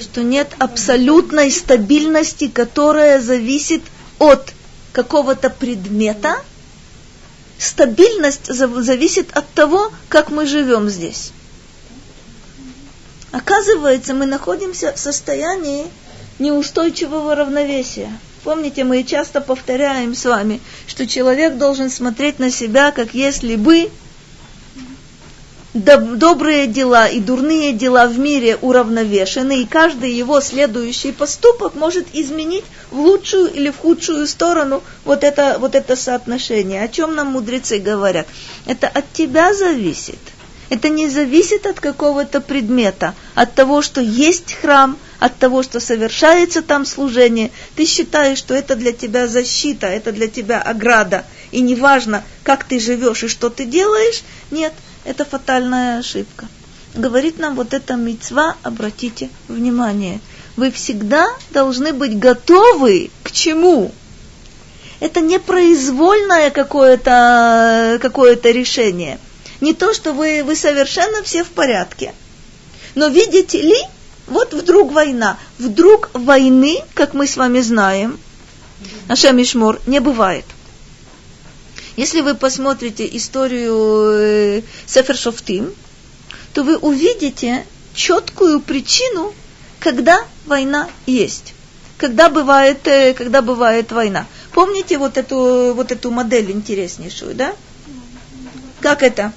[0.00, 3.82] что нет абсолютной стабильности, которая зависит
[4.18, 4.52] от
[4.92, 6.36] какого-то предмета.
[7.58, 11.32] Стабильность зависит от того, как мы живем здесь.
[13.30, 15.86] Оказывается, мы находимся в состоянии
[16.38, 18.10] неустойчивого равновесия.
[18.44, 23.90] Помните, мы часто повторяем с вами, что человек должен смотреть на себя, как если бы
[25.74, 32.64] добрые дела и дурные дела в мире уравновешены, и каждый его следующий поступок может изменить
[32.90, 36.82] в лучшую или в худшую сторону вот это, вот это соотношение.
[36.82, 38.28] О чем нам мудрецы говорят?
[38.66, 40.18] Это от тебя зависит.
[40.70, 46.62] Это не зависит от какого-то предмета, от того, что есть храм, от того, что совершается
[46.62, 47.50] там служение.
[47.76, 52.80] Ты считаешь, что это для тебя защита, это для тебя ограда, и неважно, как ты
[52.80, 54.72] живешь и что ты делаешь, нет,
[55.04, 56.46] это фатальная ошибка.
[56.94, 60.20] Говорит нам вот эта мецва, обратите внимание,
[60.56, 63.92] вы всегда должны быть готовы к чему?
[65.00, 69.18] Это не произвольное какое-то какое решение.
[69.60, 72.14] Не то, что вы, вы совершенно все в порядке.
[72.94, 73.76] Но видите ли,
[74.26, 75.36] вот вдруг война.
[75.58, 78.18] Вдруг войны, как мы с вами знаем,
[79.08, 80.44] наша Мишмор, не бывает.
[81.96, 85.72] Если вы посмотрите историю э, Сефер Шофтим,
[86.52, 89.32] то вы увидите четкую причину,
[89.78, 91.54] когда война есть.
[91.96, 94.26] Когда бывает, э, когда бывает война.
[94.52, 97.54] Помните вот эту, вот эту модель интереснейшую, да?
[98.80, 99.32] Как это?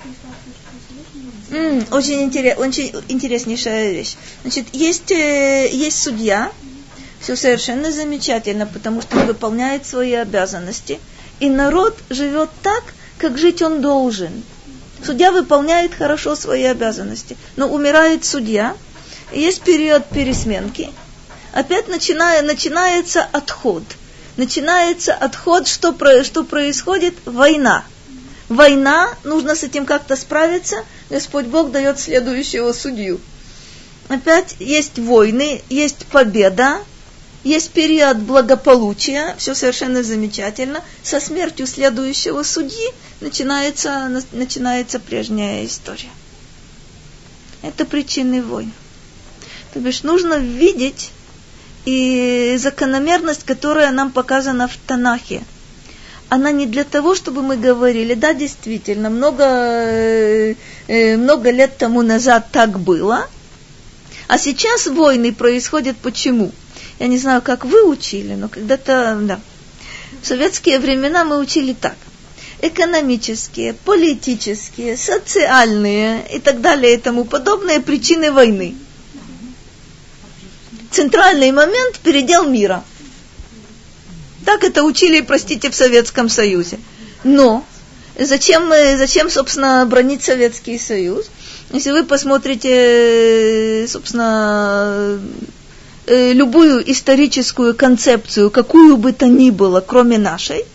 [1.51, 4.15] Mm, очень, интерес, очень интереснейшая вещь.
[4.41, 6.51] Значит, есть, э, есть судья,
[7.21, 10.99] все совершенно замечательно, потому что он выполняет свои обязанности–
[11.39, 12.83] и народ живет так,
[13.17, 14.43] как жить он должен.
[15.03, 18.75] Судья выполняет хорошо свои обязанности, но умирает судья,
[19.31, 20.89] и есть период пересменки.
[21.53, 23.83] опять начиная, начинается отход.
[24.37, 27.15] Начинается отход, что, что происходит?
[27.25, 27.83] Война.
[28.49, 30.77] Война, нужно с этим как-то справиться.
[31.09, 33.19] Господь Бог дает следующего судью.
[34.07, 36.79] Опять есть войны, есть победа,
[37.47, 40.83] есть период благополучия, все совершенно замечательно.
[41.03, 42.89] Со смертью следующего судьи
[43.21, 46.09] начинается, начинается прежняя история.
[47.61, 48.71] Это причины войн.
[49.73, 51.11] То бишь нужно видеть
[51.85, 55.43] и закономерность, которая нам показана в Танахе.
[56.29, 60.55] Она не для того, чтобы мы говорили, да, действительно, много, э,
[60.87, 63.27] э, много лет тому назад так было,
[64.27, 66.51] а сейчас войны происходят почему?
[66.99, 69.39] Я не знаю, как вы учили, но когда-то, да,
[70.21, 71.95] в советские времена мы учили так.
[72.59, 78.75] Экономические, политические, социальные и так далее и тому подобное причины войны.
[80.89, 82.83] Центральный момент– передел мира.
[84.43, 86.79] Так это учили, простите, в Советском Союзе.
[87.23, 87.63] Но
[88.17, 91.29] зачем, зачем, собственно, бронить Советский Союз?
[91.71, 95.19] Если вы посмотрите, собственно,
[96.09, 100.65] Э, любую историческую концепцию, какую бы то ни было, кроме нашей,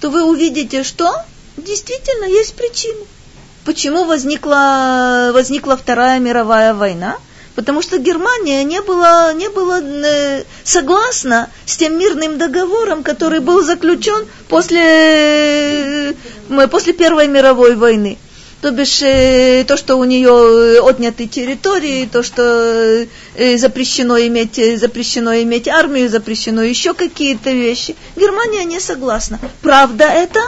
[0.00, 1.12] то вы увидите, что
[1.58, 3.04] действительно есть причины.
[3.66, 7.18] Почему возникла, возникла Вторая мировая война?
[7.54, 13.62] Потому что Германия не была, не была э, согласна с тем мирным договором, который был
[13.62, 16.14] заключен после, э,
[16.70, 18.16] после Первой мировой войны
[18.64, 24.54] то бишь э, то, что у нее э, отняты территории, то, что э, запрещено иметь,
[24.80, 27.94] запрещено иметь армию, запрещено еще какие-то вещи.
[28.16, 29.38] Германия не согласна.
[29.60, 30.40] Правда это?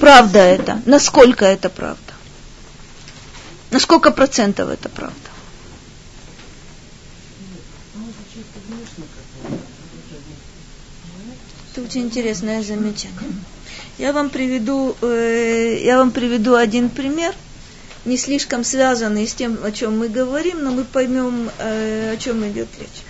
[0.00, 0.82] Правда это?
[0.86, 2.14] Насколько это правда?
[3.70, 5.14] На сколько процентов это правда?
[11.70, 13.30] Это очень интересное замечание.
[13.98, 17.34] Я вам приведу, э, я вам приведу один пример,
[18.04, 22.48] не слишком связанный с тем, о чем мы говорим, но мы поймем, э, о чем
[22.48, 23.02] идет речь.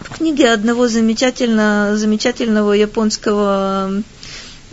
[0.00, 4.02] В книге одного замечательного, замечательного японского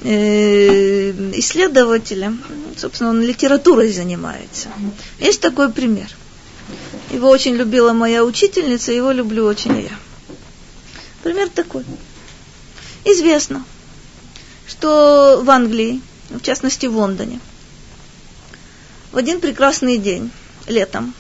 [0.04, 2.34] э, исследователя,
[2.78, 4.70] собственно, он литературой занимается.
[5.20, 6.10] Есть такой пример.
[7.12, 10.36] Его очень любила моя учительница, его люблю очень я.
[11.22, 11.86] Пример такой.
[13.04, 13.64] Известно,
[14.68, 17.40] что в Англии, в частности в Лондоне,
[19.12, 20.32] в один прекрасный день,
[20.68, 21.14] летом,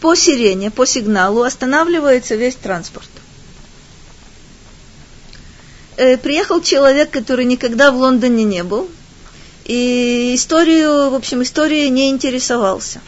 [0.00, 3.08] по сирене, по сигналу останавливается весь транспорт.
[5.96, 8.88] Э, приехал человек, который никогда в Лондоне не был,
[9.64, 13.00] и историю, в общем, историей не интересовался.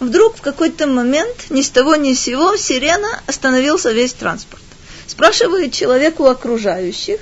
[0.00, 4.62] Вдруг в какой-то момент, ни с того ни с сего, сирена, остановился весь транспорт
[5.06, 7.20] спрашивает человеку окружающих,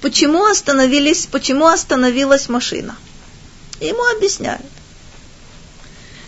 [0.00, 2.96] почему, остановились, почему остановилась машина.
[3.80, 4.66] Ему объясняют.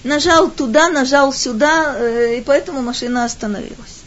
[0.04, 4.00] Нажал туда, нажал сюда, э, и поэтому машина остановилась.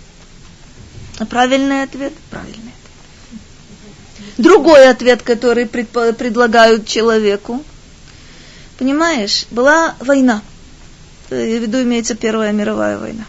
[1.19, 2.13] А правильный ответ?
[2.31, 2.73] Правильный.
[4.37, 7.63] Другой ответ, который предлагают человеку.
[8.79, 10.41] Понимаешь, была война.
[11.29, 13.25] Э, в виду имеется Первая мировая война.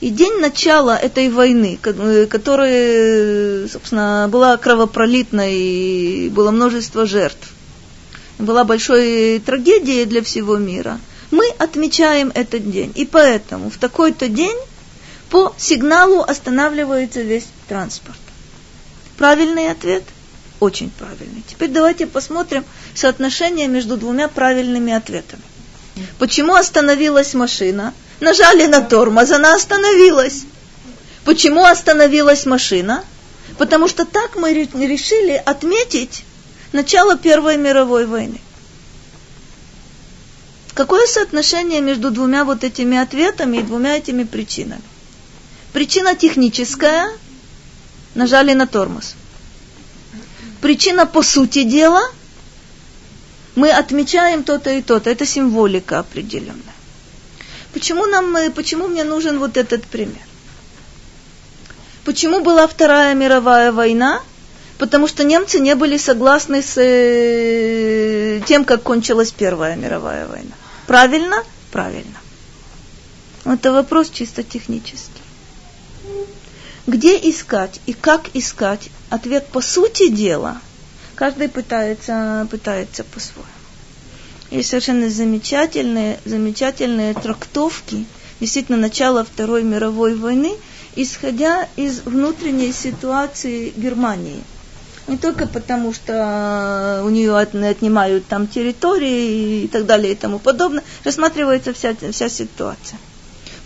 [0.00, 7.48] И день начала этой войны, э, которая, собственно, была кровопролитной, и было множество жертв,
[8.38, 12.92] была большой трагедией для всего мира, мы отмечаем этот день.
[12.94, 14.56] И поэтому в такой-то день
[15.30, 18.18] по сигналу останавливается весь транспорт.
[19.16, 20.04] Правильный ответ?
[20.60, 21.42] Очень правильный.
[21.46, 25.42] Теперь давайте посмотрим соотношение между двумя правильными ответами.
[26.18, 27.94] Почему остановилась машина?
[28.20, 30.44] Нажали на тормоз, она остановилась.
[31.24, 33.04] Почему остановилась машина?
[33.58, 36.24] Потому что так мы решили отметить
[36.72, 38.40] начало Первой мировой войны.
[40.74, 44.82] Какое соотношение между двумя вот этими ответами и двумя этими причинами?
[45.72, 47.10] Причина техническая,
[48.14, 49.14] нажали на тормоз.
[50.60, 52.02] Причина по сути дела,
[53.54, 56.75] мы отмечаем то-то и то-то, это символика определенная.
[57.76, 60.26] Почему, нам, э, почему мне нужен вот этот пример?
[62.06, 64.22] Почему была Вторая мировая война?
[64.78, 70.54] Потому что немцы не были согласны с э, тем, как кончилась Первая мировая война.
[70.86, 71.44] Правильно?
[71.70, 72.18] Правильно.
[73.44, 75.22] Это вопрос чисто технический.
[76.86, 78.88] Где искать и как искать?
[79.10, 80.62] Ответ по сути дела
[81.14, 83.55] каждый пытается, пытается по-своему.
[84.56, 88.06] Есть совершенно замечательные, замечательные трактовки,
[88.40, 90.54] действительно, начала Второй мировой войны,
[90.94, 94.42] исходя из внутренней ситуации Германии.
[95.08, 100.82] Не только потому, что у нее отнимают там территории и так далее и тому подобное,
[101.04, 102.98] рассматривается вся, вся ситуация.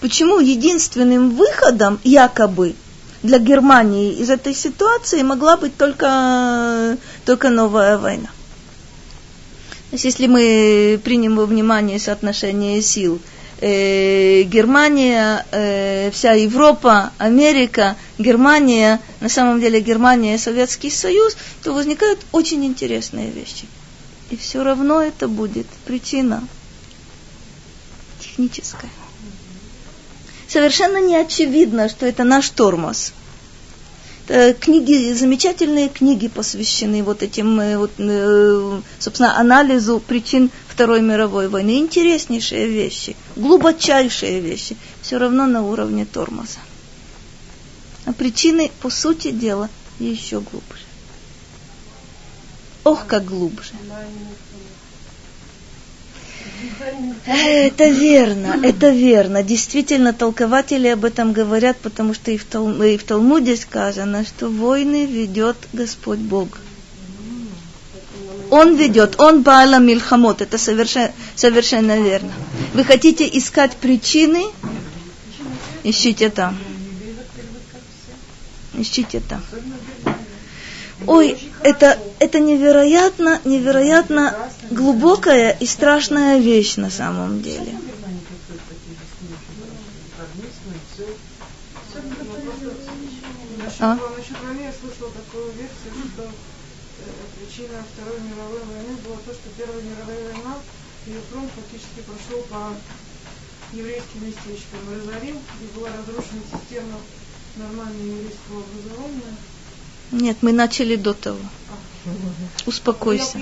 [0.00, 2.74] Почему единственным выходом, якобы,
[3.22, 8.30] для Германии из этой ситуации могла быть только, только новая война.
[9.92, 13.20] Если мы примем во внимание соотношение сил,
[13.60, 21.72] э, Германия, э, вся Европа, Америка, Германия, на самом деле Германия и Советский Союз, то
[21.74, 23.66] возникают очень интересные вещи.
[24.30, 26.42] И все равно это будет причина
[28.20, 28.90] техническая
[30.50, 33.12] совершенно не очевидно, что это наш тормоз.
[34.60, 41.78] Книги, замечательные книги посвящены вот этим, э, вот, э, собственно, анализу причин Второй мировой войны.
[41.78, 46.60] Интереснейшие вещи, глубочайшие вещи, все равно на уровне тормоза.
[48.06, 49.68] А причины, по сути дела,
[49.98, 50.84] еще глубже.
[52.84, 53.72] Ох, как глубже.
[57.26, 59.42] Это верно, это верно.
[59.42, 64.48] Действительно, толкователи об этом говорят, потому что и в, Тал, и в Талмуде сказано, что
[64.48, 66.48] войны ведет Господь Бог.
[68.50, 72.32] Он ведет, он Баала Мильхамот, это совершенно, совершенно верно.
[72.74, 74.46] Вы хотите искать причины?
[75.84, 76.58] Ищите там.
[78.74, 79.42] Ищите там.
[81.06, 84.34] Ой, это, это невероятно, невероятно
[84.70, 87.74] глубокая и страшная вещь на самом деле.
[93.82, 93.96] А?
[93.96, 96.28] Насчет войны я слышала такую версию, что
[97.38, 100.58] причина Второй мировой войны была то, что Первая мировая война,
[101.06, 102.76] ее фронт фактически прошел по
[103.72, 104.84] еврейским местечкам.
[104.90, 107.00] Иерусалим, где была разрушена система
[107.56, 109.32] нормального еврейского образования,
[110.12, 111.38] нет, мы начали до того.
[112.66, 113.38] Успокойся.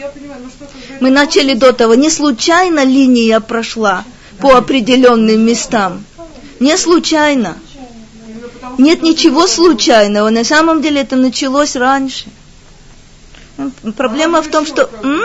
[1.01, 1.95] Мы начали до того.
[1.95, 4.05] Не случайно линия прошла
[4.41, 6.05] по определенным местам.
[6.61, 7.57] Не случайно.
[8.79, 10.31] Нет ничего случайного.
[10.31, 12.27] На самом деле это началось раньше.
[13.97, 14.89] Проблема в том, что...
[15.03, 15.23] М?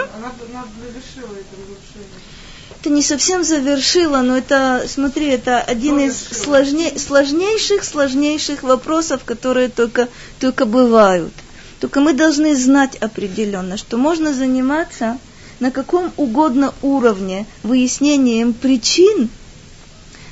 [2.83, 9.69] Это не совсем завершила, но это, смотри, это один из сложней, сложнейших, сложнейших вопросов, которые
[9.69, 10.09] только,
[10.41, 11.31] только бывают.
[11.79, 15.17] Только мы должны знать определенно, что можно заниматься
[15.61, 19.29] на каком угодно уровне выяснением причин,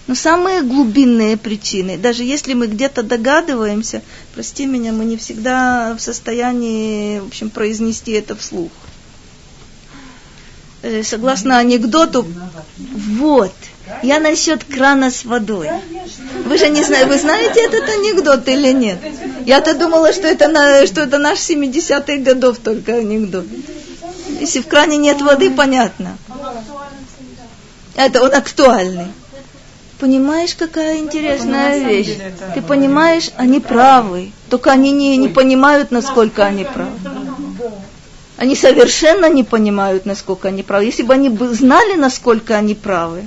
[0.07, 4.01] но самые глубинные причины, даже если мы где-то догадываемся,
[4.35, 8.71] прости меня, мы не всегда в состоянии, в общем, произнести это вслух.
[10.83, 12.25] Э, согласно анекдоту,
[12.77, 13.53] вот,
[14.01, 15.69] я насчет крана с водой.
[16.45, 18.97] Вы же не знаете, вы знаете этот анекдот или нет?
[19.45, 23.45] Я-то думала, что это, на, что это наш 70-х годов только анекдот.
[24.39, 26.17] Если в кране нет воды, понятно.
[27.95, 29.07] Это он актуальный.
[29.99, 32.17] Понимаешь, какая интересная вещь?
[32.55, 34.31] Ты понимаешь, они правы.
[34.49, 36.89] Только они не, не понимают, насколько они правы.
[38.41, 40.85] Они совершенно не понимают, насколько они правы.
[40.85, 43.21] Если бы они бы знали, насколько они правы,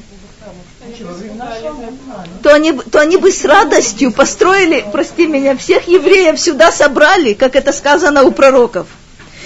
[2.42, 7.54] то они, то они бы с радостью построили, прости меня, всех евреев сюда собрали, как
[7.54, 8.88] это сказано у пророков.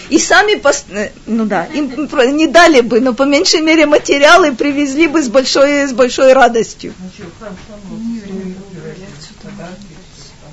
[0.09, 0.87] И сами, пост...
[0.91, 5.29] Э, ну да, им не дали бы, но по меньшей мере материалы привезли бы с
[5.29, 6.95] большой, с большой радостью.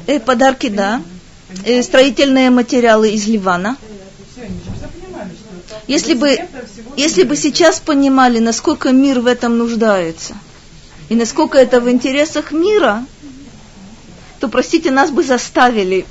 [0.08, 1.02] Э, подарки, да.
[1.64, 3.78] Э, строительные материалы из Ливана.
[5.88, 6.40] Если бы,
[6.98, 10.36] если бы сейчас понимали, насколько мир в этом нуждается,
[11.10, 13.06] и насколько это в интересах мира,
[14.40, 16.06] то, простите, нас бы заставили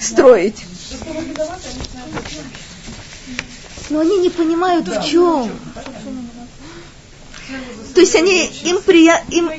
[0.00, 0.64] строить.
[3.90, 5.50] Но они не понимают в чем.
[7.94, 9.50] То есть они, им, прия, им,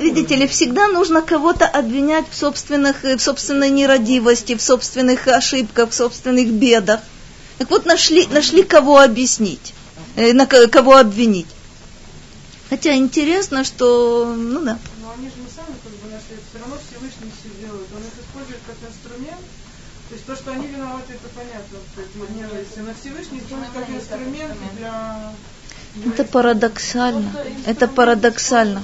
[0.00, 5.94] видите ли, всегда нужно кого-то обвинять в, собственных, в собственной нерадивости, в собственных ошибках, в
[5.94, 7.00] собственных бедах.
[7.58, 9.74] Так вот, нашли, нашли кого объяснить,
[10.16, 11.46] э, на кого обвинить.
[12.68, 14.78] Хотя интересно, что, ну да.
[15.00, 17.86] Но они же не сами как бы нашли, все равно Всевышний все делает.
[17.94, 19.40] Он их использует как инструмент.
[20.08, 22.58] То есть то, что они виноваты, это понятно.
[22.58, 25.32] Если на Всевышний использует как инструмент для...
[26.06, 27.32] Это парадоксально.
[27.66, 28.82] Это парадоксально.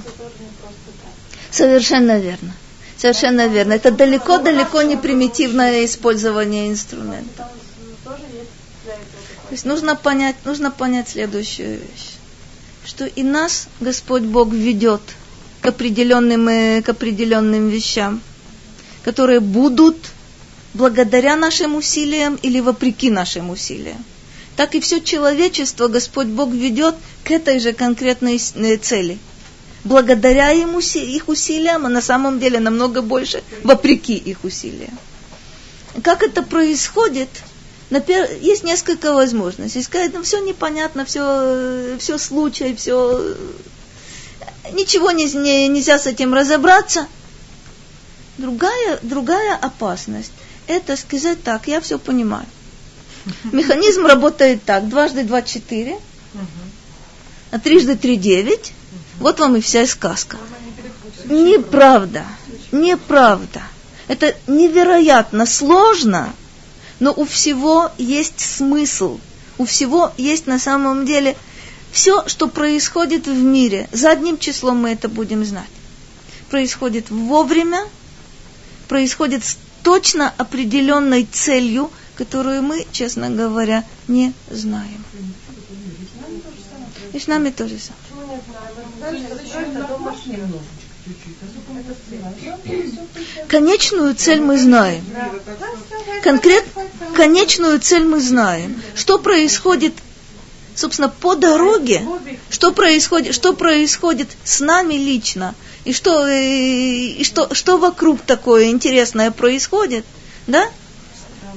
[1.51, 2.53] Совершенно верно.
[2.97, 3.75] Совершенно верно.
[3.75, 7.49] Это далеко-далеко не примитивное использование инструмента.
[9.53, 12.15] Есть нужно понять, нужно понять следующую вещь,
[12.85, 15.03] что и нас Господь Бог ведет
[15.61, 18.21] к определенным, э, к определенным вещам,
[19.05, 19.97] которые будут
[20.75, 24.05] благодаря нашим усилиям или вопреки нашим усилиям.
[24.57, 26.95] Так и все человечество Господь Бог ведет
[27.25, 29.19] к этой же конкретной э, цели.
[29.85, 34.97] Благодаря им их усилиям, а на самом деле намного больше вопреки их усилиям.
[36.03, 37.29] Как это происходит?
[38.41, 39.83] Есть несколько возможностей.
[39.83, 43.37] Сказать, ну все непонятно, все, все случай, все
[44.73, 47.07] ничего не, не, нельзя с этим разобраться.
[48.39, 50.33] Другая, другая опасность–
[50.67, 52.47] это сказать так, я все понимаю.
[53.53, 55.99] Механизм работает так, дважды два– четыре,
[57.51, 58.73] а трижды три– девять.
[59.19, 60.39] Вот вам и вся сказка.
[61.27, 62.25] Неправда,
[62.73, 63.63] неправда.
[64.09, 66.33] Это невероятно сложно,
[67.03, 69.19] но у всего есть смысл.
[69.59, 71.37] У всего есть на самом деле
[71.91, 73.89] все, что происходит в мире.
[73.91, 75.69] Задним числом мы это будем знать.
[76.49, 77.81] Происходит вовремя,
[78.87, 85.05] происходит с точно определенной целью, которую мы, честно говоря, не знаем.
[87.13, 88.41] И с нами тоже самое.
[93.49, 95.05] Конечную цель мы знаем.
[96.23, 96.65] Конкрет,
[97.15, 98.81] конечную цель мы знаем.
[98.95, 99.95] Что происходит,
[100.75, 102.03] собственно, по дороге,
[102.51, 105.55] что происходит, что происходит с нами лично,
[105.85, 110.05] и что, и, и что, что вокруг такое интересное происходит,
[110.47, 110.65] да?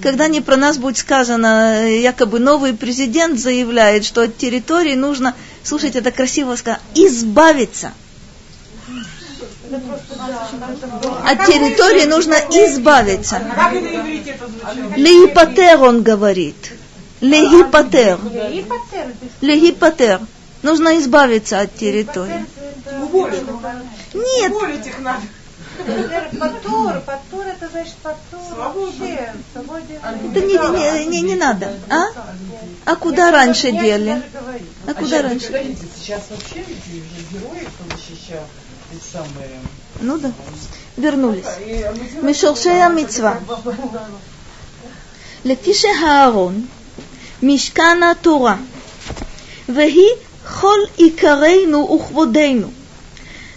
[0.01, 5.33] Когда не про нас будет сказано, якобы новый президент заявляет, что от территории нужно,
[5.63, 7.93] слушайте, это красиво сказано, избавиться–
[11.25, 13.41] от территории нужно избавиться.
[14.95, 16.73] Леипатер он говорит.
[17.21, 18.19] Легипатер.
[19.41, 20.21] Легипатер.
[20.61, 22.45] Нужно избавиться от территории.
[24.13, 24.53] Нет.
[26.39, 28.39] Патур, патур это значит патур.
[30.31, 31.73] Это не, не, не, не надо.
[31.89, 32.05] А?
[32.85, 34.21] А куда раньше делали?
[34.87, 35.47] А куда раньше?
[35.97, 36.63] Сейчас вообще
[37.31, 37.97] герои, кто
[38.99, 39.59] самые...
[40.01, 40.31] Ну да,
[40.97, 41.45] вернулись.
[42.21, 43.39] Мишоршея митцва.
[45.43, 46.67] Лефише Хаарон,
[47.41, 48.57] Мишкана Тора,
[49.67, 50.09] Вехи
[50.43, 52.71] хол и карейну ухводейну.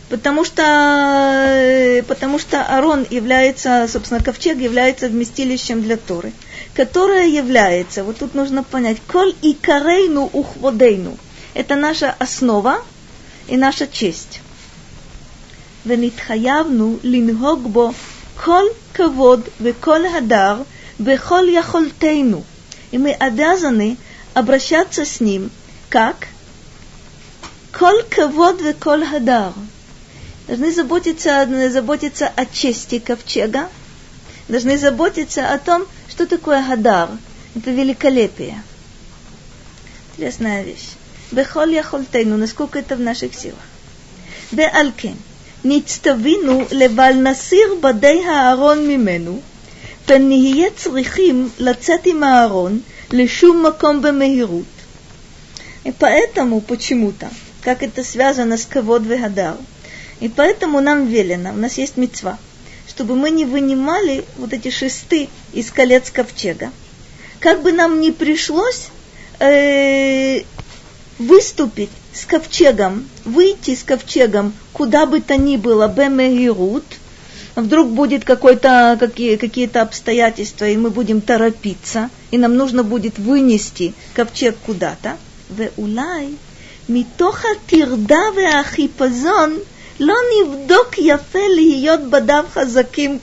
[0.09, 6.33] Потому что, э, потому что Арон является, собственно, ковчег является вместилищем для Торы,
[6.73, 11.19] которая является, вот тут нужно понять, коль и карейну ухводейну.
[11.53, 12.83] Это наша основа
[13.49, 14.41] и наша честь.
[15.86, 17.92] ונתחייבנו לנהוג בו
[18.36, 18.64] כל
[18.94, 20.62] כבוד וכל הדר
[21.00, 22.44] בכל יכולתנו.
[22.92, 23.98] И мы обязаны
[24.36, 25.50] обращаться с ним
[25.90, 26.28] как
[27.78, 29.54] кол кавод ве кол хадар.
[30.48, 33.70] Должны заботиться, заботиться о чести ковчега,
[34.48, 37.10] должны заботиться о том, что такое хадар.
[37.56, 38.62] Это великолепие.
[40.12, 40.90] Интересная вещь.
[41.32, 43.66] Бехоль яхольтейну, насколько это в наших силах.
[44.52, 45.18] Бе алкен.
[45.66, 49.40] נצטווינו לבל נסיר בדי הארון ממנו,
[50.08, 52.80] ונהיה צריכים לצאת עם הארון
[53.12, 54.66] לשום מקום במהירות.
[55.86, 57.30] И поэтому почему-то,
[57.62, 59.58] как это связано с ковод вегадар,
[60.22, 62.38] и поэтому нам велено, у нас есть мецва,
[62.88, 66.72] чтобы мы не вынимали вот эти шесты из колец ковчега.
[67.40, 68.88] Как бы нам ни пришлось
[69.40, 70.44] э,
[71.20, 76.86] выступить с ковчегом, выйти с ковчегом, куда бы то ни было, бемегирут,
[77.56, 83.94] вдруг будет какой-то, какие, какие-то обстоятельства, и мы будем торопиться, и нам нужно будет вынести
[84.14, 85.18] ковчег куда-то.
[85.56, 86.36] ואולי
[86.90, 89.60] מתוך הטרדה והחיפזון
[90.00, 93.20] לא נבדוק יפה להיות בדיו חזקים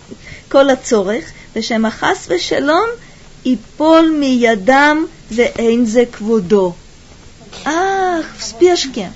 [0.49, 1.25] כל הצורך,
[1.57, 2.87] ושמא חס ושלום
[3.45, 6.73] ייפול מידם ואין זה כבודו.
[7.64, 9.12] Ах, в спешке.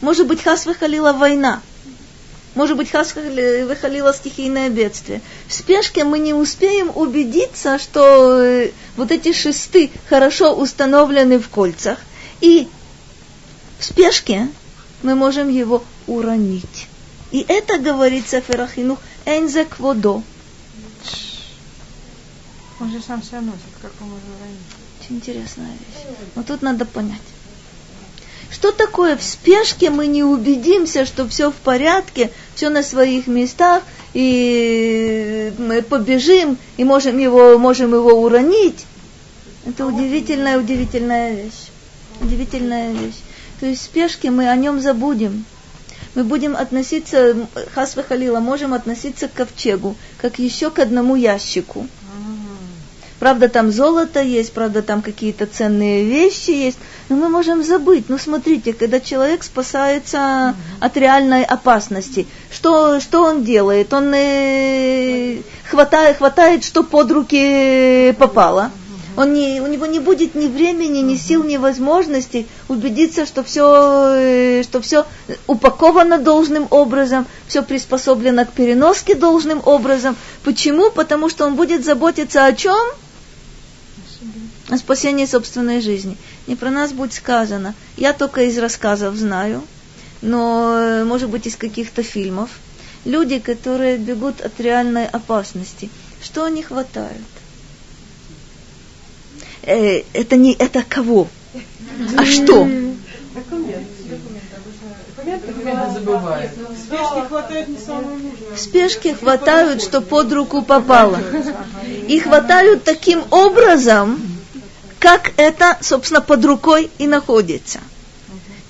[0.00, 1.60] Может быть, хас выхалила война.
[2.54, 5.20] Может быть, хас выхалила стихийное бедствие.
[5.46, 11.98] В спешке мы не успеем убедиться, что э, вот эти шесты хорошо установлены в кольцах.
[12.40, 12.68] И
[13.78, 14.48] в спешке
[15.02, 16.88] мы можем его уронить.
[17.30, 20.22] И это говорится Ферахинух Энзе Кводо.
[22.80, 24.58] Он же сам себя носит, как он может уронить.
[25.00, 26.04] Очень интересная вещь.
[26.34, 27.20] Но тут надо понять.
[28.50, 33.82] Что такое в спешке мы не убедимся, что все в порядке, все на своих местах,
[34.14, 38.86] и мы побежим, и можем его, можем его уронить?
[39.66, 41.68] Это удивительная, удивительная вещь.
[42.20, 43.16] Удивительная вещь.
[43.60, 45.44] То есть в спешке мы о нем забудем.
[46.14, 47.36] Мы будем относиться,
[47.74, 51.86] Хасва Халила, можем относиться к ковчегу, как еще к одному ящику.
[53.18, 56.78] Правда, там золото есть, правда, там какие-то ценные вещи есть,
[57.08, 58.08] но мы можем забыть.
[58.08, 63.92] Ну, смотрите, когда человек спасается от реальной опасности, что, что он делает?
[63.92, 68.70] Он э, хватает, хватает, что под руки попало.
[69.16, 74.14] Он не, у него не будет ни времени, ни сил, ни возможностей убедиться, что все,
[74.14, 75.06] э, что все
[75.48, 80.16] упаковано должным образом, все приспособлено к переноске должным образом.
[80.44, 80.90] Почему?
[80.90, 82.78] Потому что он будет заботиться о чем?
[84.68, 86.16] О спасении собственной жизни.
[86.46, 87.74] Не про нас будет сказано.
[87.96, 89.62] Я только из рассказов знаю,
[90.20, 92.50] но, э, может быть, из каких-то фильмов.
[93.04, 95.88] Люди, которые бегут от реальной опасности.
[96.22, 97.22] Что они хватают?
[99.62, 101.28] Э, это не это кого?
[102.16, 102.68] А что?
[108.54, 111.18] В спешке хватают, что под руку попало.
[112.06, 114.20] И хватают таким образом,
[114.98, 117.80] как это, собственно, под рукой и находится.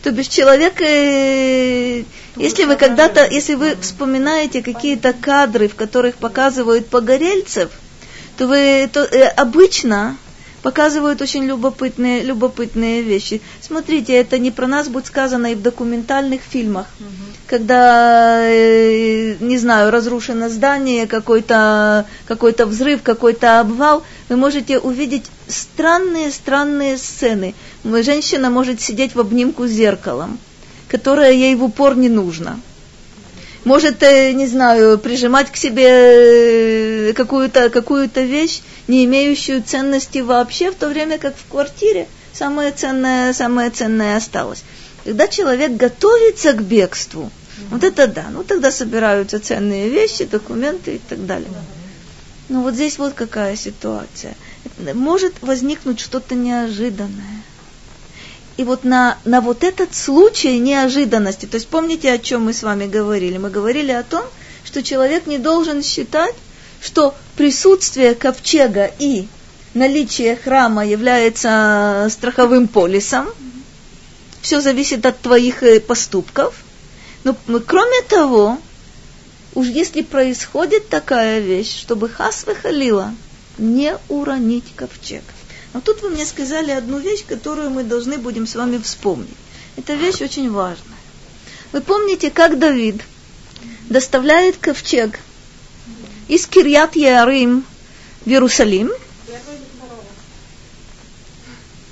[0.03, 2.05] То бишь человек, э,
[2.37, 7.70] если вы когда-то, если вы вспоминаете какие-то кадры, в которых показывают погорельцев,
[8.37, 10.16] то вы то, э, обычно
[10.68, 13.40] показывают очень любопытные, любопытные вещи.
[13.62, 17.08] Смотрите, это не про нас будет сказано и в документальных фильмах, угу.
[17.46, 26.98] когда, э, не знаю, разрушено здание, какой-то какой взрыв, какой-то обвал, вы можете увидеть странные-странные
[26.98, 27.54] сцены.
[27.82, 30.38] Женщина может сидеть в обнимку с зеркалом,
[30.88, 32.60] которое ей в упор не нужно
[33.68, 40.70] может, э, не знаю, прижимать к себе э, какую-то какую вещь, не имеющую ценности вообще,
[40.70, 44.64] в то время как в квартире самое ценное, самое ценное осталось.
[45.04, 47.68] Когда человек готовится к бегству, mm-hmm.
[47.70, 51.50] вот это да, ну тогда собираются ценные вещи, документы и так далее.
[52.48, 54.34] Ну вот здесь вот какая ситуация.
[54.94, 57.38] Может возникнуть что-то неожиданное.
[58.59, 62.64] И вот на, на вот этот случай неожиданности, то есть помните, о чем мы с
[62.64, 63.38] вами говорили?
[63.38, 64.24] Мы говорили о том,
[64.64, 66.34] что человек не должен считать,
[66.82, 69.28] что присутствие ковчега и
[69.74, 73.28] наличие храма является страховым полисом.
[74.42, 76.56] Все зависит от твоих э, поступков.
[77.22, 78.59] Но кроме того,
[79.54, 83.14] уж если происходит такая вещь, чтобы хас выхалила,
[83.56, 85.22] не уронить ковчег.
[85.79, 89.37] Но тут вы мне сказали одну вещь, которую мы должны будем с вами вспомнить.
[89.76, 90.99] Эта вещь очень важная.
[91.70, 93.01] Вы помните, как Давид
[93.89, 95.20] доставляет ковчег
[96.26, 97.64] из Кирьят Ярим
[98.24, 98.91] в Иерусалим?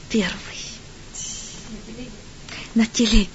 [0.09, 0.35] Первый.
[2.75, 3.29] На телеге.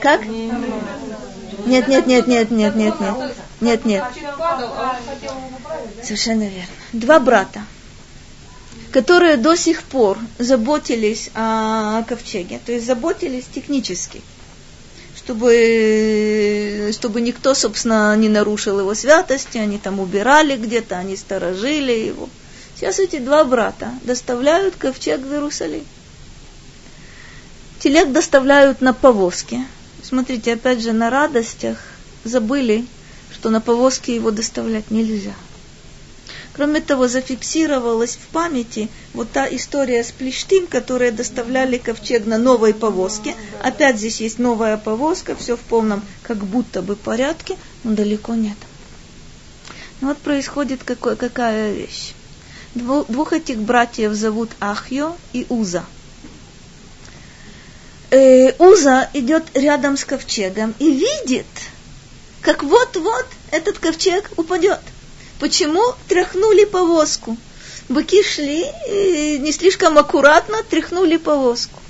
[0.00, 0.24] Как?
[0.24, 3.34] Нет, нет, нет, нет, нет, нет, нет.
[3.60, 4.04] Нет, нет.
[6.02, 6.74] Совершенно верно.
[6.94, 7.62] Два брата,
[8.92, 14.20] которые до сих пор заботились о ковчеге, то есть заботились технически,
[15.16, 22.28] чтобы, чтобы никто, собственно, не нарушил его святости, они там убирали где-то, они сторожили его.
[22.76, 25.84] Сейчас эти два брата доставляют ковчег в Иерусалим.
[27.80, 29.64] Телег доставляют на повозке.
[30.02, 31.78] Смотрите, опять же, на радостях
[32.24, 32.86] забыли
[33.42, 35.34] что на повозке его доставлять нельзя.
[36.54, 42.74] Кроме того, зафиксировалась в памяти вот та история с Плештим, которые доставляли ковчег на новой
[42.74, 43.34] повозке.
[43.62, 48.56] Опять здесь есть новая повозка, все в полном как будто бы порядке, но далеко нет.
[50.02, 52.12] Ну вот происходит какой, какая вещь.
[52.74, 55.84] Двух, двух этих братьев зовут Ахьо и Уза.
[58.10, 61.46] Э, Уза идет рядом с ковчегом и видит,
[62.42, 64.80] как вот-вот этот ковчег упадет.
[65.42, 67.36] Почему тряхнули повозку?
[67.88, 71.80] Быки шли и не слишком аккуратно тряхнули повозку.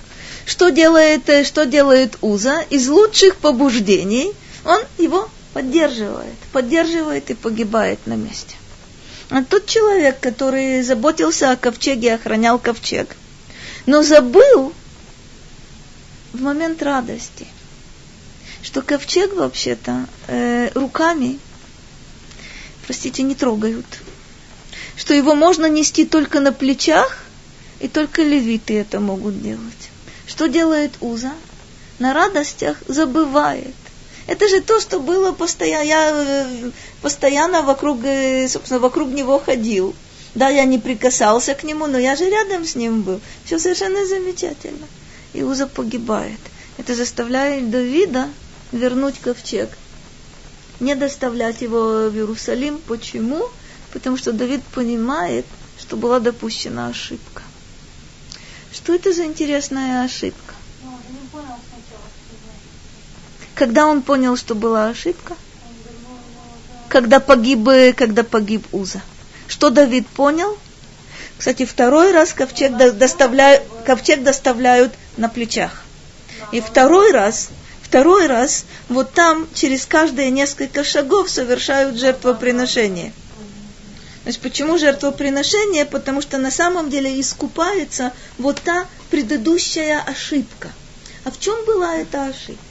[0.46, 2.64] Что делает, э, что делает Уза?
[2.70, 4.32] Из лучших побуждений
[4.64, 8.56] он его поддерживает, поддерживает и погибает на месте.
[9.28, 13.14] А тот человек, который заботился о ковчеге, охранял ковчег,
[13.84, 14.72] но забыл
[16.32, 17.46] в момент радости–
[18.62, 21.38] что ковчег вообще-то э, руками,
[22.92, 23.86] простите, не трогают.
[24.96, 27.24] Что его можно нести только на плечах,
[27.80, 29.82] и только левиты это могут делать.
[30.26, 31.32] Что делает Уза?
[31.98, 33.74] На радостях забывает.
[34.26, 36.70] Это же то, что было постоянно, я э,
[37.00, 39.94] постоянно вокруг, э, собственно, вокруг него ходил.
[40.34, 43.22] Да, я не прикасался к нему, но я же рядом с ним был.
[43.46, 44.86] Все совершенно замечательно.
[45.32, 46.40] Иуза погибает.
[46.76, 48.28] Это заставляет Давида
[48.70, 49.70] вернуть ковчег.
[50.82, 52.78] Не доставлять его в Иерусалим.
[52.88, 53.48] Почему?
[53.92, 55.46] Потому что Давид понимает,
[55.78, 57.42] что была допущена ошибка.
[58.72, 60.54] Что это за интересная ошибка?
[63.54, 65.36] Когда он понял, что была ошибка?
[66.88, 67.60] Когда погиб,
[67.96, 69.02] когда погиб Уза.
[69.46, 70.58] Что Давид понял?
[71.38, 75.84] Кстати, второй раз ковчег, доставляют, ковчег доставляют на плечах.
[76.50, 77.50] И второй раз,
[77.92, 83.12] второй раз, вот там через каждые несколько шагов совершают жертвоприношение.
[84.22, 85.84] Значит, почему жертвоприношение?
[85.84, 90.70] Потому что на самом деле искупается вот та предыдущая ошибка.
[91.24, 92.62] А в чем была эта ошибка?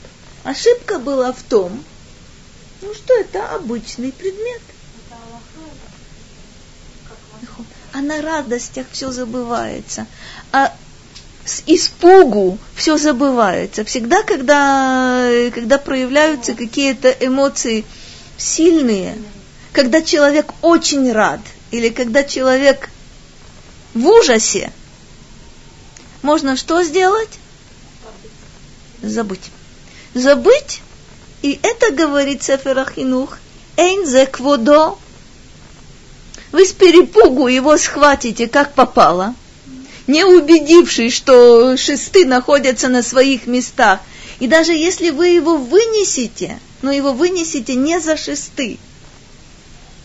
[0.42, 1.84] Ошибка была в том,
[2.80, 4.60] ну что это обычный предмет.
[7.92, 10.08] А на радостях все забывается.
[10.50, 10.74] А
[11.44, 13.84] с испугу все забывается.
[13.84, 17.84] Всегда, когда, когда проявляются какие-то эмоции
[18.36, 19.16] сильные,
[19.72, 21.40] когда человек очень рад,
[21.70, 22.90] или когда человек
[23.94, 24.72] в ужасе,
[26.22, 27.30] можно что сделать?
[29.00, 29.50] Забыть.
[30.14, 30.82] Забыть,
[31.42, 33.38] и это говорит Сефер Ахинух,
[33.76, 34.98] «Эйн кводо».
[36.52, 39.34] Вы с перепугу его схватите, как попало,
[40.06, 44.00] не убедившись, что шесты находятся на своих местах.
[44.40, 48.78] И даже если вы его вынесете, но его вынесете не за шесты,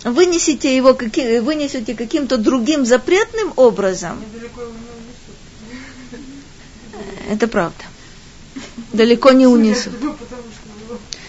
[0.04, 0.94] вынесете его,
[1.42, 4.24] вынесете каким-то другим запретным образом,
[7.30, 7.84] это правда.
[8.94, 9.94] Далеко не унесут.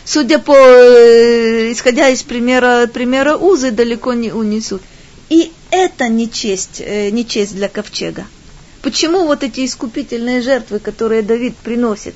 [0.05, 4.81] Судя по, э, исходя из примера, примера Узы, далеко не унесут.
[5.29, 8.27] И это не честь, э, не честь для ковчега.
[8.89, 12.14] Почему вот эти искупительные жертвы, которые Давид приносит,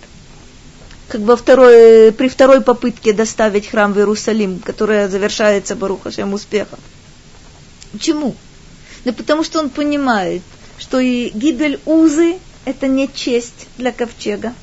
[1.06, 6.78] как бы второй, при второй попытке доставить храм в Иерусалим, которая завершается Барухашем успехом?
[7.92, 8.34] Почему?
[9.04, 10.40] Да потому что он понимает,
[10.78, 14.54] что и гибель Узы– это не честь для ковчега.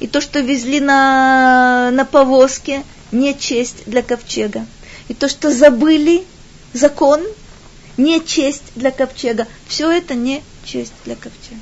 [0.00, 4.66] И то, что везли на, на повозке, не честь для ковчега.
[5.06, 6.24] И то, что забыли
[6.72, 7.22] закон,
[7.96, 9.46] не честь для ковчега.
[9.68, 11.60] Все это не честь для ковчега.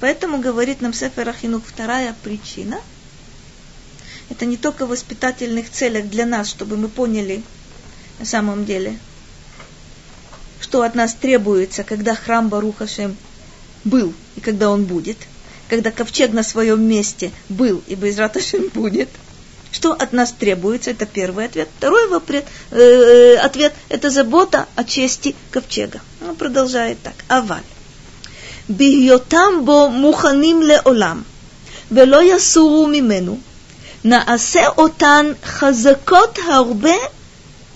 [0.00, 2.80] Поэтому говорит нам Сефер Ахинук вторая причина.
[4.28, 7.42] Это не только в воспитательных целях для нас, чтобы мы поняли
[8.20, 8.98] на самом деле,
[10.60, 13.16] что от нас требуется, когда храм Барухашем
[13.82, 15.16] был и когда он будет,
[15.68, 19.08] когда ковчег на своем месте был и Безраташем будет.
[19.72, 20.90] Что от нас требуется?
[20.90, 21.68] Это первый ответ.
[21.78, 22.42] Второй вопрос,
[22.72, 26.00] э, э, ответ– это забота о чести ковчега
[26.39, 27.15] Он продолжает так.
[27.29, 27.63] Аваль.
[28.69, 31.21] בהיותם בו מוכנים לעולם,
[31.91, 33.37] ולא יסורו ממנו,
[34.03, 36.95] נעשה אותן חזקות הרבה,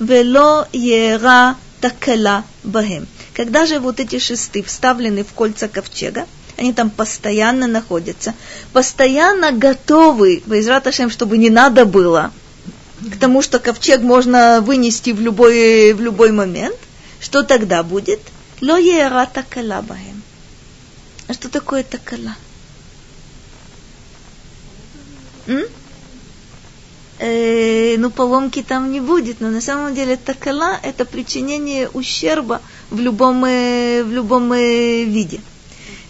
[0.01, 3.05] ולא יארע תקלה בהם.
[3.35, 6.25] Когда же вот эти шесты вставлены в кольца ковчега,
[6.57, 8.33] они там постоянно находятся,
[8.73, 12.33] постоянно готовы, Байзрат Ашем, чтобы не надо было,
[12.99, 16.75] к тому, что ковчег можно вынести в любой, в любой момент,
[17.21, 18.19] что тогда будет?
[18.60, 20.22] Ло ера такала баем.
[21.26, 22.36] А что такое такала?
[25.46, 25.64] М?
[27.18, 32.98] Э, ну, поломки там не будет, но на самом деле такала– это причинение ущерба в
[32.98, 35.40] любом, э, в любом э, виде.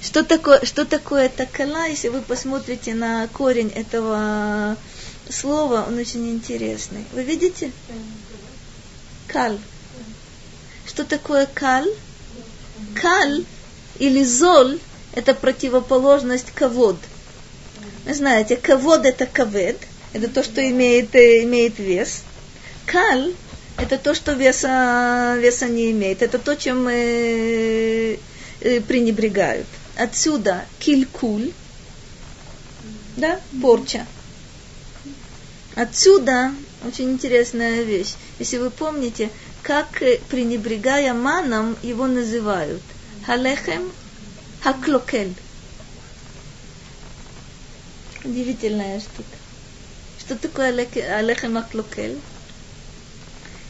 [0.01, 4.77] Что такое, что такое такала, если вы посмотрите на корень этого
[5.29, 7.05] слова, он очень интересный.
[7.13, 7.73] Вы видите?
[9.29, 9.59] Каль.
[10.87, 11.89] Что такое каль?
[12.95, 13.45] Каль
[13.99, 14.79] или золь
[15.15, 16.97] это противоположность ковод.
[18.05, 19.79] Вы знаете, ковод это ковед,
[20.13, 22.23] это то, что имеет, э, имеет вес.
[22.87, 23.35] Каль
[23.77, 26.23] это то, что веса, веса не имеет.
[26.23, 28.17] Это то, чем э,
[28.61, 29.67] э, пренебрегают.
[29.97, 31.53] Отсюда килькуль,
[33.17, 34.07] да, порча.
[35.75, 36.53] Отсюда
[36.87, 38.15] очень интересная вещь.
[38.39, 39.31] Если вы помните,
[39.65, 42.83] как э, пренебрегая маном его называют.
[43.27, 43.91] Халехем
[44.63, 45.35] Хаклокель.
[48.23, 49.37] Удивительная штука.
[50.21, 52.19] Что такое алехем аклокель?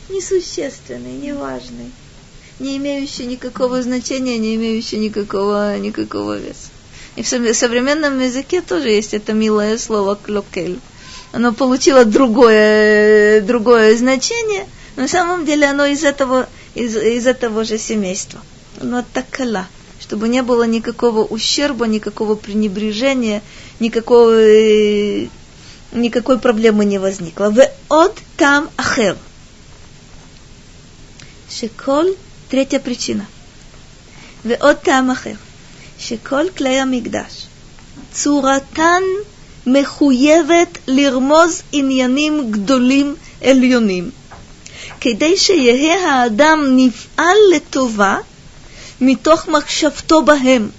[0.09, 1.91] Несущественный, неважный,
[2.59, 6.69] не имеющий никакого значения, не имеющий никакого, никакого веса.
[7.17, 10.79] И в современном языке тоже есть это милое слово клокель.
[11.33, 17.78] Оно получило другое, другое значение, на самом деле оно из этого, из, из этого же
[17.78, 18.40] семейства.
[18.82, 19.68] Но такала,
[20.00, 23.42] чтобы не было никакого ущерба, никакого пренебрежения,
[23.80, 25.28] никакого, э,
[25.92, 27.50] никакой проблемы не возникло.
[27.50, 29.18] В от там ахер.
[31.50, 32.16] Шеколь,
[32.50, 33.26] третья причина.
[34.44, 35.38] В от там ахер.
[36.00, 37.48] שכל כלי המקדש,
[38.14, 39.04] צורתן
[39.68, 44.12] מחויבת לרמוז עניינים גדולים עליונים,
[45.04, 48.18] כדי שיהא האדם נפעל לטובה
[49.02, 50.70] מתוך מחשבתו בהם,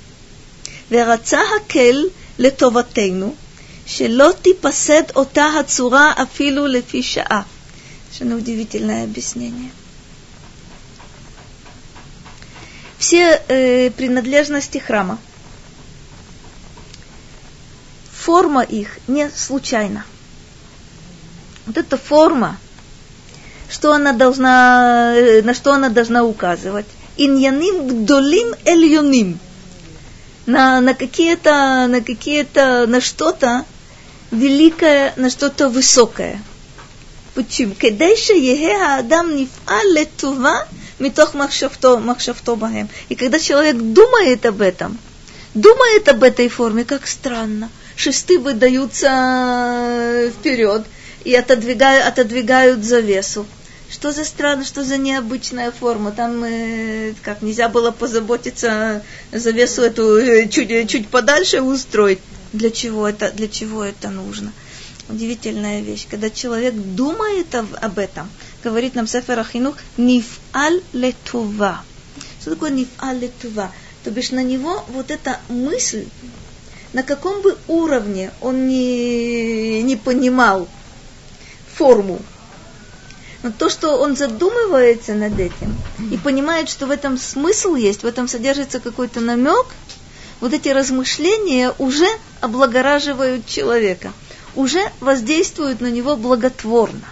[0.91, 2.05] ורצה הקל
[2.39, 3.35] לטובתנו,
[3.87, 7.43] שלא תיפסד אותה הצורה אפילו לפי שעה.
[8.13, 9.71] יש לנו удивительное объяснение.
[13.01, 15.19] все э, принадлежности храма.
[18.13, 20.05] Форма их не случайна.
[21.65, 22.59] Вот эта форма,
[23.70, 26.86] что она должна, э, на что она должна указывать?
[27.18, 29.40] Иньяним гдолим эльюним.
[30.46, 33.66] На, на какие-то, на какие-то, на что-то
[34.32, 36.42] великое, на что-то высокое.
[37.34, 37.74] Почему?
[37.74, 40.68] Кедейша еге адам нифа летува
[41.00, 42.90] митох махшавто, махшавто бахем.
[43.10, 44.98] И когда человек думает об этом,
[45.54, 47.70] думает об этой форме, как странно.
[47.96, 50.86] Шесты выдаются вперед
[51.26, 53.46] и отодвигают, отодвигают завесу.
[53.90, 56.12] Что за странно, что за необычная форма?
[56.12, 62.20] Там э, как нельзя было позаботиться завесу эту э, чуть, чуть подальше устроить.
[62.54, 64.54] Для чего это, для чего это нужно?
[65.10, 66.08] Удивительная вещь.
[66.10, 68.30] Когда человек думает об, об этом,
[68.64, 71.84] говорит нам Сефер Ахинух, нифаль летува.
[72.42, 73.72] Что такое нифаль летува?
[74.04, 76.06] То бишь на него вот эта мысль,
[76.94, 80.68] на каком бы уровне он не, не понимал
[81.76, 82.20] форму,
[83.44, 85.76] но то, что он задумывается над этим
[86.12, 89.68] и понимает, что в этом смысл есть, в этом содержится какой-то намек,
[90.42, 92.08] вот эти размышления уже
[92.42, 94.14] облагораживают человека,
[94.56, 97.06] уже воздействуют на него благотворно.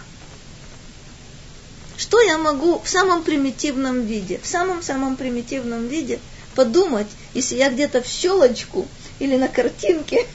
[1.97, 6.19] Что я могу в самом примитивном виде, в самом-самом примитивном виде
[6.55, 8.87] подумать, если я где-то в щелочку
[9.19, 10.25] или на картинке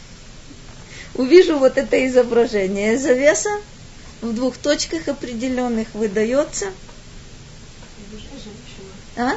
[1.15, 2.97] увижу вот это изображение.
[2.99, 3.51] Завеса
[4.21, 6.73] в двух точках определенных выдается.
[9.17, 9.37] А?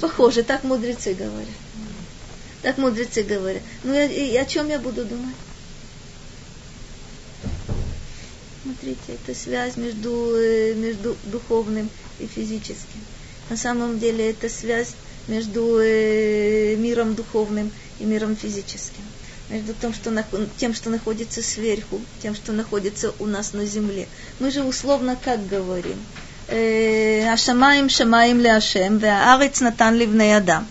[0.00, 1.48] Похоже, так мудрецы говорят.
[2.62, 3.62] Так мудрецы говорят.
[3.84, 5.34] Ну, я, и о чем я буду думать?
[8.62, 13.00] Смотрите, это связь между, э, между духовным и физическим.
[13.48, 14.94] На самом деле это связь
[15.26, 19.02] между э, миром духовным и миром физическим.
[19.50, 20.24] Между тем, что,
[20.58, 24.06] тем, что находится сверху, тем, что находится у нас на земле.
[24.38, 25.98] Мы же условно как говорим?
[26.48, 30.66] Ашамаим шамаим ле Ашем, веаарец натан ливней адам.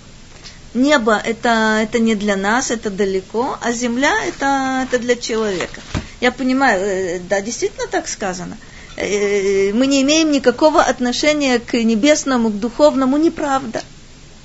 [0.74, 5.82] Небо это, это не для нас, это далеко, а земля это, это для человека.
[6.22, 8.58] Я понимаю, э, да, действительно так сказано.
[8.96, 13.82] Э, мы не имеем никакого отношения к небесному, к духовному, неправда.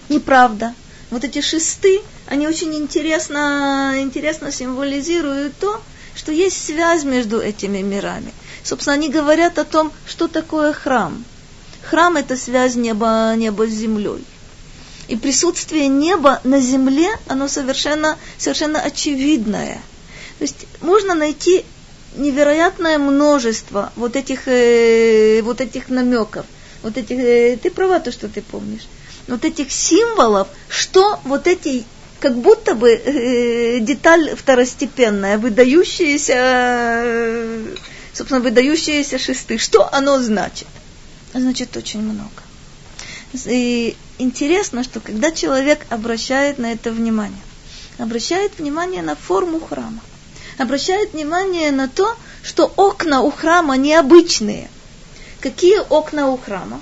[0.09, 0.75] Неправда.
[1.11, 5.81] Вот эти шесты, они очень интересно, интересно символизируют то,
[6.15, 8.33] что есть связь между этими мирами.
[8.63, 11.25] Собственно, они говорят о том, что такое храм.
[11.83, 14.25] Храм– это связь неба, неба с землей.
[15.09, 19.83] И присутствие неба на земле, оно совершенно, совершенно очевидное–
[20.39, 21.65] то есть можно найти
[22.17, 26.47] невероятное множество вот этих, э, вот этих намеков,
[26.83, 28.87] вот этих, э, ты права, то, что ты помнишь,
[29.29, 31.85] вот этих символов, что вот эти,
[32.21, 37.75] как будто бы э, деталь второстепенная, выдающаяся, э,
[38.13, 40.69] собственно, выдающиеся шесты, что оно значит?
[41.33, 42.31] Значит очень много.
[43.47, 47.43] И интересно, что когда человек обращает на это внимание,
[47.99, 50.01] обращает внимание на форму храма,
[50.59, 54.71] обращает внимание на то, что окна у храма необычные.
[55.41, 56.81] Какие окна у храма?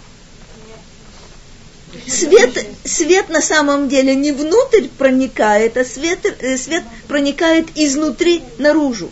[2.08, 9.10] Свет, свет на самом деле не внутрь проникает, а свет, э, свет проникает изнутри наружу.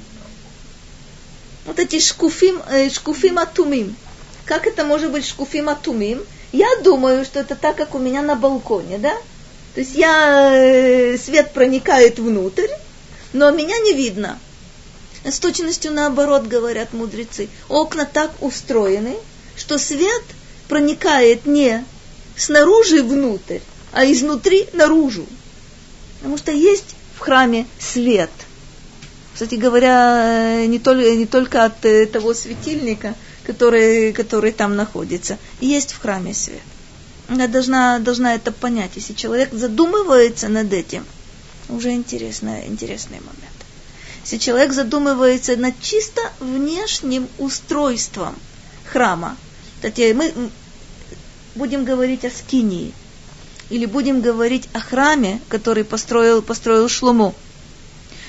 [1.66, 3.94] Вот эти шкуфим, э, шкуфим атумим.
[4.46, 6.24] Как это может быть шкуфим атумим?
[6.52, 9.14] Я думаю, что это так, как у меня на балконе, да?
[9.74, 12.68] То есть я, э, свет проникает внутрь,
[13.32, 14.38] но меня не видно.
[15.24, 17.48] С точностью наоборот, говорят мудрецы.
[17.68, 19.16] Окна так устроены,
[19.54, 20.22] что свет
[20.66, 21.84] проникает не
[22.41, 23.59] снаружи внутрь,
[23.93, 25.26] а изнутри наружу.
[26.18, 28.30] Потому что есть в храме свет.
[29.34, 33.14] Кстати говоря, не только, не только от э, того светильника,
[33.45, 35.38] который, который там находится.
[35.61, 36.61] Есть в храме свет.
[37.28, 38.93] Я должна, должна это понять.
[38.97, 41.05] Если человек задумывается над этим,
[41.68, 43.61] уже интересный, интересный момент.
[44.24, 48.34] Если человек задумывается над чисто внешним устройством
[48.84, 49.36] храма,
[49.76, 50.32] кстати, мы
[51.55, 52.92] будем говорить о скинии,
[53.70, 57.34] или будем говорить о храме, который построил, построил Шлому,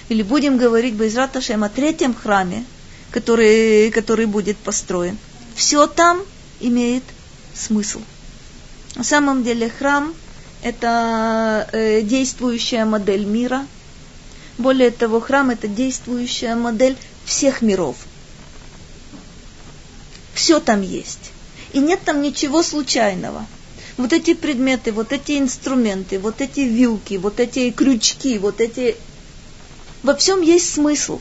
[0.10, 2.66] или будем говорить Байзрат Ашем о третьем храме,
[3.12, 5.18] который, который будет построен.
[5.56, 6.22] Все там
[6.60, 7.04] имеет
[7.54, 8.02] смысл.
[8.96, 10.14] На самом деле храм–
[10.64, 13.66] это э, действующая модель мира.
[14.58, 17.96] Более того, храм– это действующая модель всех миров.
[20.34, 21.32] Все там есть.
[21.74, 23.46] И нет там ничего случайного.
[23.98, 28.96] Вот эти предметы, вот эти инструменты, вот эти вилки, вот эти крючки, вот эти...
[30.04, 31.20] Во всем есть смысл.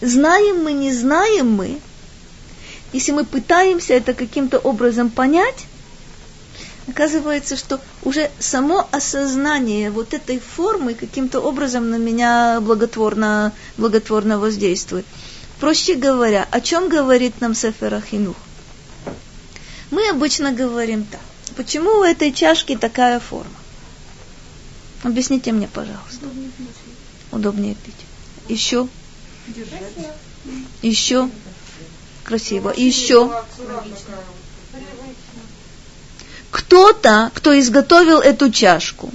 [0.00, 1.80] Знаем мы, не знаем мы.
[2.92, 5.66] Если мы пытаемся это каким-то образом понять,
[6.88, 15.06] оказывается, что уже само осознание вот этой формы каким-то образом на меня благотворно, благотворно воздействует.
[15.60, 18.36] Проще говоря, о чем говорит нам Сефер Ахинух?
[19.90, 21.20] Мы обычно говорим так.
[21.56, 23.50] Почему у этой чашки такая форма?
[25.02, 26.26] Объясните мне, пожалуйста.
[27.32, 27.94] Удобнее пить.
[28.48, 28.88] Еще.
[30.82, 31.28] Еще.
[32.24, 32.72] Красиво.
[32.76, 33.32] Еще.
[36.50, 39.10] Кто-то, кто изготовил эту чашку,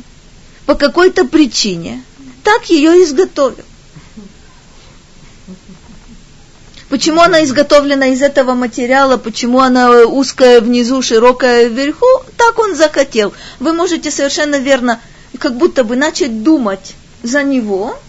[0.65, 2.03] по какой-то причине,
[2.43, 3.65] так ее изготовил.
[6.95, 13.33] Почему она изготовлена из этого материала, почему она узкая внизу, широкая вверху, так он захотел.
[13.59, 15.01] Вы можете совершенно верно,
[15.37, 17.99] как будто бы начать думать за него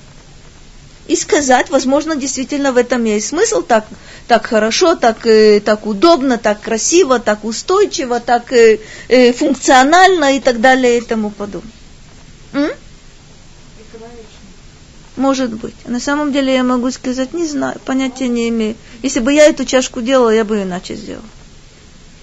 [1.09, 3.87] и сказать, возможно, действительно в этом есть смысл, так,
[4.29, 8.79] так хорошо, так, э, так удобно, так красиво, так устойчиво, так э,
[9.09, 11.73] э, функционально и так далее и тому подобное.
[12.53, 12.71] М?
[15.17, 15.75] Может быть.
[15.87, 18.77] На самом деле я могу сказать, не знаю, понятия не имею.
[19.03, 21.25] Если бы я эту чашку делала, я бы иначе сделала.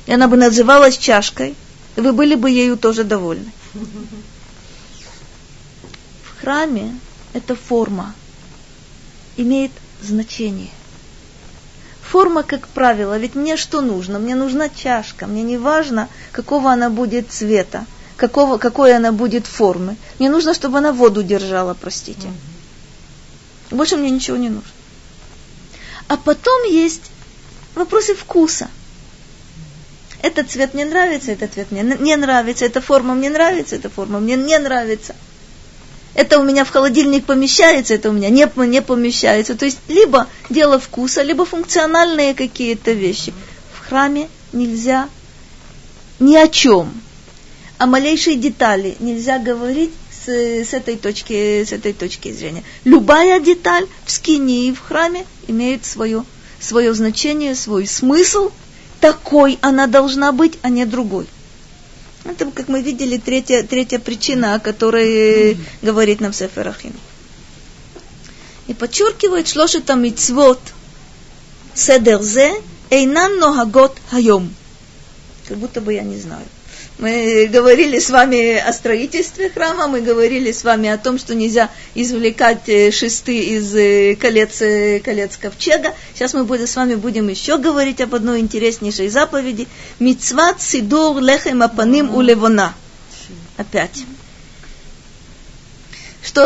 [0.05, 1.55] И она бы называлась чашкой,
[1.95, 3.51] и вы были бы ею тоже довольны.
[6.23, 6.95] В храме
[7.33, 8.13] эта форма
[9.37, 9.71] имеет
[10.01, 10.69] значение.
[12.01, 14.19] Форма, как правило, ведь мне что нужно?
[14.19, 17.87] Мне нужна чашка, мне не важно, какого она будет цвета,
[18.17, 19.95] какого, какой она будет формы.
[20.19, 22.27] Мне нужно, чтобы она воду держала, простите.
[22.27, 22.52] Mm-hmm.
[23.73, 24.69] Больше мне ничего не нужно.
[26.07, 27.01] А потом есть
[27.75, 28.69] вопросы вкуса.
[30.21, 34.19] Этот цвет мне нравится, этот цвет мне не нравится, эта форма мне нравится, эта форма
[34.19, 35.15] мне не нравится.
[36.13, 39.55] Это у меня в холодильник помещается, это у меня не, не помещается.
[39.55, 43.33] То есть либо дело вкуса, либо функциональные какие-то вещи.
[43.73, 45.09] В храме нельзя
[46.19, 46.93] ни о чем.
[47.79, 49.91] О малейшей детали нельзя говорить
[50.25, 52.63] с, с, этой точки, с этой точки зрения.
[52.83, 56.23] Любая деталь в скине и в храме имеет свое,
[56.59, 58.51] свое значение, свой смысл.
[58.99, 61.27] Такой она должна быть, а не другой.
[62.25, 66.93] Это, как мы видели, третья, третья причина, о которой говорит нам Сефер Ахим.
[68.67, 70.59] И подчеркивает шлошета мицвот
[71.75, 74.53] седерзе эйнан ногагот хайом.
[75.49, 76.45] Как будто бы я не знаю.
[77.03, 81.69] Мы говорили с вами о строительстве храма, мы говорили с вами о том, что нельзя
[81.95, 85.93] извлекать э, шесты из э, колец, э, колец ковчега.
[86.13, 89.67] Сейчас мы будем, с вами будем еще говорить об одной интереснейшей заповеди.
[89.99, 92.73] Мицват сидур лехем апаним у левона.
[93.57, 94.05] Опять.
[96.23, 96.43] Что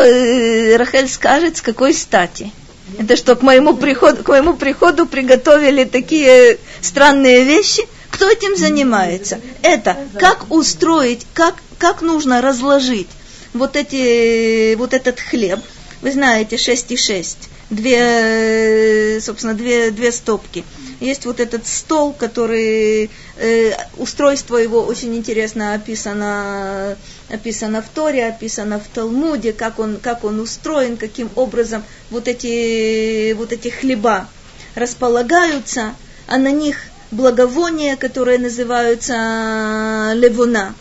[0.76, 2.50] Рахель скажет, с какой стати?
[2.98, 7.86] Это что, к моему приходу, к моему приходу приготовили такие странные вещи–
[8.18, 9.40] кто этим занимается?
[9.62, 13.06] Это как устроить, как, как нужно разложить
[13.54, 15.60] вот, эти, вот этот хлеб.
[16.02, 17.38] Вы знаете, 6 и 6.
[17.70, 20.64] Две, собственно, две, две стопки.
[20.98, 26.96] Есть вот этот стол, который, э, устройство его очень интересно описано,
[27.28, 33.32] описано в Торе, описано в Талмуде, как он, как он устроен, каким образом вот эти,
[33.34, 34.28] вот эти хлеба
[34.74, 35.94] располагаются,
[36.26, 36.78] а на них
[37.10, 40.74] благовония, которые называются э, левуна.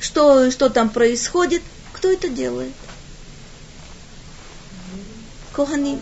[0.00, 1.62] Что, что там происходит?
[1.92, 2.72] Кто это делает?
[5.52, 5.98] Кохани.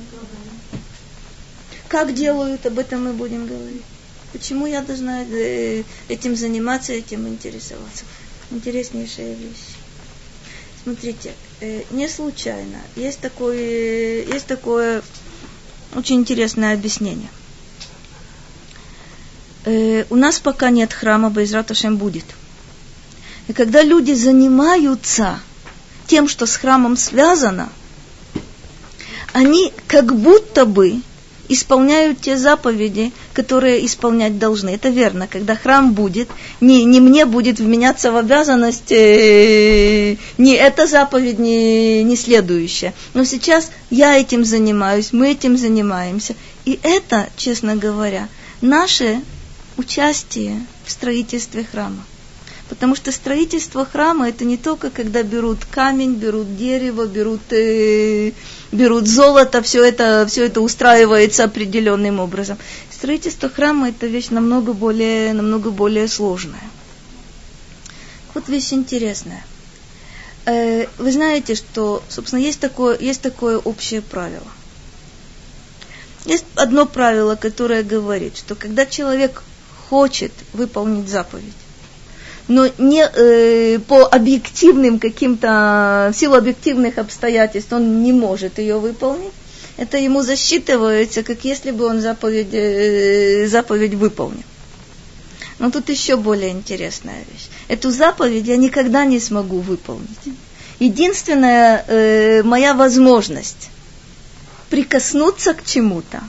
[1.88, 3.82] Как делают, об этом мы будем говорить.
[4.32, 8.04] Почему я должна э, этим заниматься, этим интересоваться?
[8.50, 9.76] Интереснейшая вещь.
[10.82, 12.78] Смотрите, э, не случайно.
[12.94, 15.02] Есть такое, есть такое
[15.94, 17.30] очень интересное объяснение.
[19.68, 22.24] Э, у нас пока нет храма, Байзрат Ашем будет.
[23.48, 25.40] И когда люди занимаются
[26.06, 27.68] тем, что с храмом связано,
[29.32, 31.00] они как будто бы
[31.48, 34.70] исполняют те заповеди, которые исполнять должны.
[34.70, 35.26] Это верно.
[35.26, 36.28] Когда храм будет,
[36.60, 42.92] не, не мне будет вменяться в обязанность э, не эта заповедь, не, не следующая.
[43.14, 46.34] Но сейчас я этим занимаюсь, мы этим занимаемся.
[46.64, 48.28] И это, честно говоря,
[48.60, 49.22] наше
[49.78, 52.04] участие в строительстве храма.
[52.68, 58.32] Потому что строительство храма это не только когда берут камень, берут дерево, берут, э,
[58.72, 62.58] берут золото, все это, все это устраивается определенным образом.
[62.90, 66.68] Строительство храма это вещь намного более, намного более сложная.
[68.34, 69.46] Вот вещь интересная.
[70.44, 74.46] Э, вы знаете, что, собственно, есть такое, есть такое общее правило.
[76.26, 79.42] Есть одно правило, которое говорит, что когда человек
[79.88, 81.54] хочет выполнить заповедь,
[82.48, 89.32] но не э, по объективным каким-то, в силу объективных обстоятельств он не может ее выполнить,
[89.76, 94.42] это ему засчитывается, как если бы он заповедь, э, заповедь выполнил.
[95.58, 97.48] Но тут еще более интересная вещь.
[97.68, 100.08] Эту заповедь я никогда не смогу выполнить.
[100.78, 103.70] Единственная э, моя возможность
[104.70, 106.22] прикоснуться к чему-то,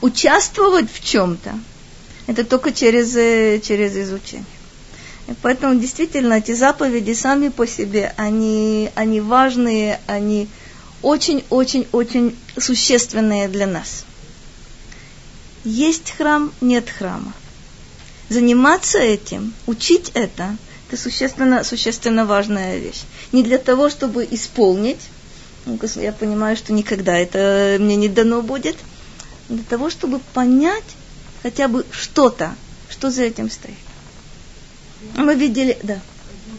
[0.00, 1.54] участвовать в чем-то,
[2.28, 4.44] это только через, э, через изучение.
[5.26, 10.46] И поэтому действительно эти заповеди сами по себе, они, они важные, они
[11.02, 14.04] очень-очень-очень существенные для нас.
[15.64, 17.32] Есть храм, нет храма.
[18.28, 20.56] Заниматься этим, учить это,
[20.86, 23.02] это существенно, существенно важная вещь.
[23.32, 25.00] Не для того, чтобы исполнить,
[25.64, 28.76] ну, я понимаю, что никогда это мне не дано будет,
[29.48, 30.84] для того, чтобы понять
[31.42, 32.54] хотя бы что-то,
[32.88, 33.76] что за этим стоит.
[35.16, 36.00] Мы видели, да.
[36.46, 36.58] Ну,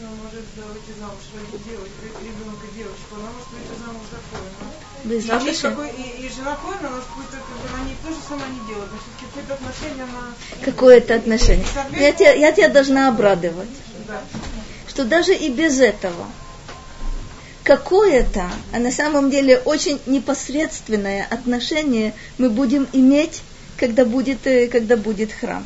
[0.00, 4.66] женщина может выйти замуж, родить девочку, ребенка девочку, она может выйти замуж за коина.
[5.04, 8.50] Без и, какой, и, и жена коина, она какой-то, как бы, они то же самое
[8.50, 10.34] не делают, но все-таки какое-то отношение она...
[10.64, 11.66] Какое-то отношение.
[11.98, 13.68] Я тебя, я тебя должна обрадовать.
[14.08, 14.22] Да.
[14.88, 16.26] Что даже и без этого
[17.70, 23.42] какое-то, а на самом деле очень непосредственное отношение мы будем иметь,
[23.76, 25.64] когда будет, э, когда будет храм.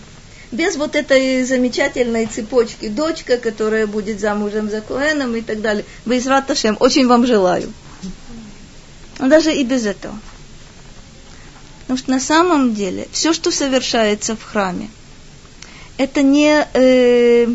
[0.52, 5.86] Без вот этой замечательной цепочки дочка, которая будет замужем за Коэном и так далее.
[6.04, 7.72] Вы из Раташем, очень вам желаю.
[9.18, 10.20] Но даже и без этого.
[11.80, 14.90] Потому что на самом деле все, что совершается в храме,
[15.96, 16.66] это не...
[16.74, 17.46] Э,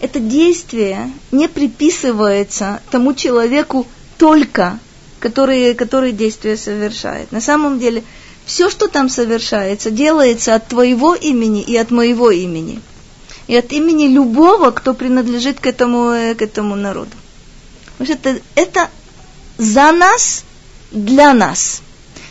[0.00, 3.86] это действие не приписывается тому человеку
[4.16, 4.78] только,
[5.18, 7.32] который, который действие совершает.
[7.32, 8.04] На самом деле,
[8.44, 12.80] все, что там совершается, делается от твоего имени и от моего имени.
[13.46, 17.10] И от имени любого, кто принадлежит к этому, к этому народу.
[17.96, 18.90] Потому что это, это
[19.56, 20.44] за нас,
[20.90, 21.82] для нас.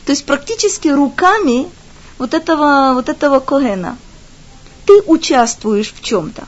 [0.06, 1.68] То есть практически руками
[2.18, 3.98] вот этого, вот этого Когена
[4.86, 6.48] ты участвуешь в чем-то.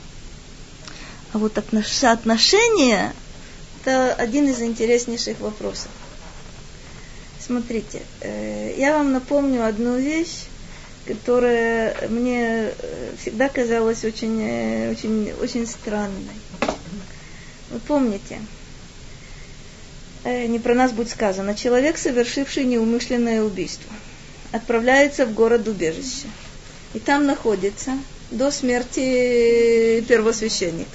[1.31, 3.13] А вот соотношение–
[3.81, 5.91] это один из интереснейших вопросов.
[7.39, 10.45] Смотрите, э, я вам напомню одну вещь,
[11.05, 16.35] которая мне э, всегда казалась очень, э, очень, очень странной.
[17.69, 18.39] Вы помните,
[20.25, 23.91] не про нас будет сказано, человек, совершивший неумышленное убийство,
[24.51, 26.27] отправляется в город убежище.
[26.95, 27.91] И там находится
[28.31, 30.87] до смерти первосвященник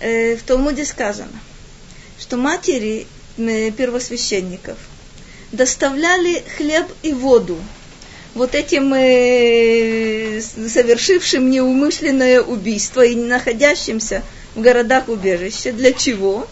[0.00, 1.38] э, в Талмуде сказано,
[2.18, 3.06] что матери
[3.36, 4.78] э, первосвященников
[5.52, 7.58] доставляли хлеб и воду
[8.34, 14.22] вот этим э, совершившим неумышленное убийство и находящимся
[14.54, 15.72] в городах убежища.
[15.72, 16.46] Для чего?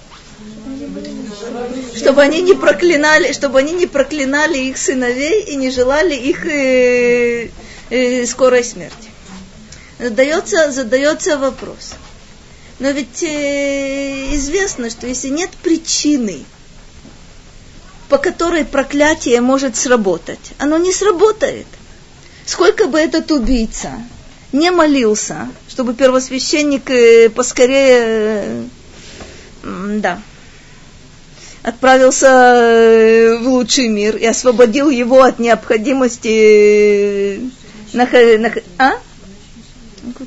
[1.94, 8.26] Чтобы они не проклинали, чтобы они не проклинали их сыновей и не желали их э,
[8.26, 9.10] скорой смерти.
[9.98, 11.94] Задается, задается вопрос–
[12.78, 16.44] но ведь э, известно, что если нет причины,
[18.09, 21.66] по которой проклятие может сработать, оно не сработает.
[22.46, 23.92] Сколько бы этот убийца
[24.52, 28.68] не молился, чтобы первосвященник э, поскорее,
[29.64, 30.22] э, да,
[31.64, 36.28] отправился э, в лучший мир и освободил его от необходимости
[37.36, 37.40] э,
[37.92, 38.06] на,
[38.38, 38.98] на, а?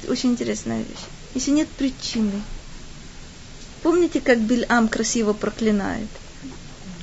[0.10, 2.42] Очень интересная вещь если нет причины.
[3.82, 6.08] Помните, как Бильам красиво проклинает?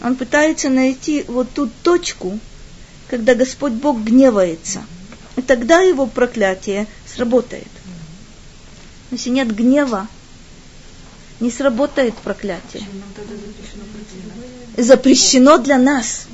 [0.02, 2.38] Он пытается найти вот ту точку,
[3.08, 4.84] когда Господь Бог гневается.
[5.36, 7.68] И тогда его проклятие сработает.
[9.10, 10.08] Если нет гнева,
[11.40, 12.84] не сработает проклятие.
[14.76, 16.26] Запрещено для нас.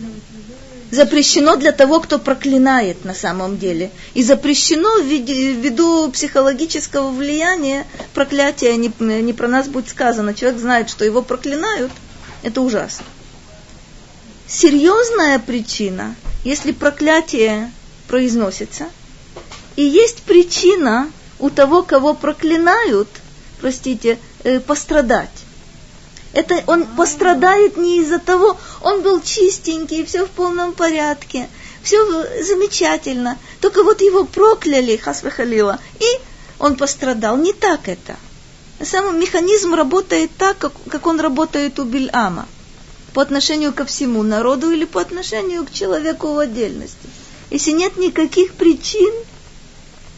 [0.91, 3.91] Запрещено для того, кто проклинает на самом деле.
[4.15, 10.35] И запрещено ввиду психологического влияния проклятия не, не про нас будет сказано.
[10.35, 11.91] Человек знает, что его проклинают.
[12.43, 13.07] Это ужасно.
[14.47, 16.15] Серьезная причина,
[16.45, 17.73] если проклятие
[18.07, 18.87] произносится,
[19.75, 23.09] и есть причина у того, кого проклинают,
[23.61, 25.31] простите, э, пострадать.
[26.33, 31.49] Это он пострадает не из-за того, он был чистенький, все в полном порядке,
[31.83, 31.99] все
[32.43, 33.39] замечательно.
[33.61, 36.07] Только вот его прокляли, хасвахалила, и
[36.59, 37.37] он пострадал.
[37.37, 38.17] Не так это.
[38.85, 42.49] Сам механизм работает так, как, как он работает у Бильама.
[43.13, 47.09] По отношению ко всему народу или по отношению к человеку в отдельности.
[47.51, 49.15] Если нет никаких причин,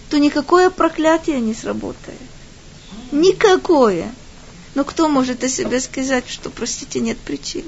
[0.09, 2.19] то никакое проклятие не сработает.
[3.12, 4.12] Никакое.
[4.74, 7.65] Но кто может о себе сказать, что, простите, нет причин?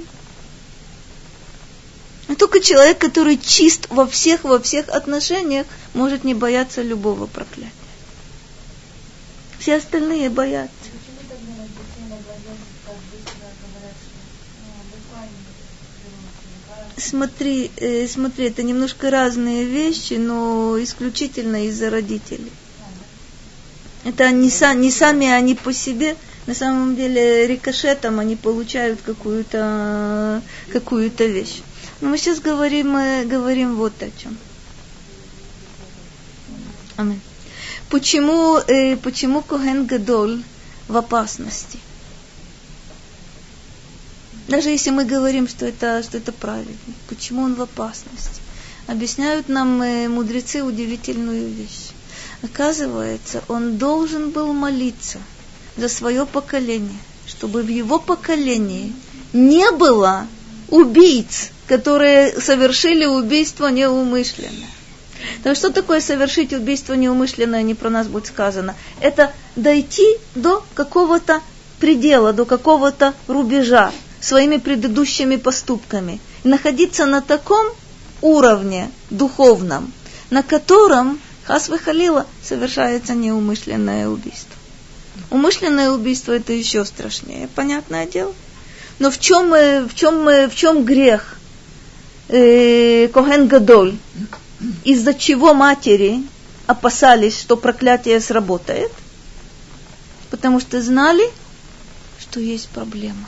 [2.29, 7.73] А только человек, который чист во всех, во всех отношениях, может не бояться любого проклятия.
[9.59, 10.73] Все остальные боятся.
[16.99, 22.53] Смотри, э, смотри, это немножко разные вещи, но исключительно из-за родителей.
[24.05, 26.17] Это не, не сами они по себе,
[26.47, 30.43] на самом деле рикошетом они получают какую-то
[30.73, 31.63] какую вещь.
[32.01, 34.39] Но мы сейчас говорим, мы говорим вот о чем.
[36.97, 37.21] Амин.
[37.91, 40.43] Почему, э, почему Коген Гадоль
[40.89, 41.79] в опасности?
[44.49, 46.77] Даже если мы говорим, что это, что это правильно,
[47.09, 48.41] почему он в опасности?
[48.87, 51.91] Объясняют нам э, мудрецы удивительную вещь.
[52.43, 55.19] Оказывается, он должен был молиться–
[55.79, 58.93] за свое поколение, чтобы в его поколении
[59.33, 60.27] не было
[60.69, 64.67] убийц, которые совершили убийство неумышленно.
[65.43, 68.75] Так что такое совершить убийство неумышленное, не про нас будет сказано?
[69.01, 71.41] Это дойти до какого-то
[71.81, 76.21] предела, до какого-то рубежа своими предыдущими поступками.
[76.45, 77.67] Находиться на таком
[78.21, 79.93] уровне духовном,
[80.31, 84.55] на котором, хас халила, совершается неумышленное убийство.
[85.31, 88.35] Умышленное убийство это еще страшнее, понятное дело.
[88.99, 91.39] Но в чем, в чем, в чем грех
[92.29, 93.97] э, Коген Гадоль?
[94.85, 96.23] Из-за чего матери
[96.67, 98.93] опасались, что проклятие сработает?
[100.31, 101.31] Потому что знали,
[102.21, 103.25] что есть проблема.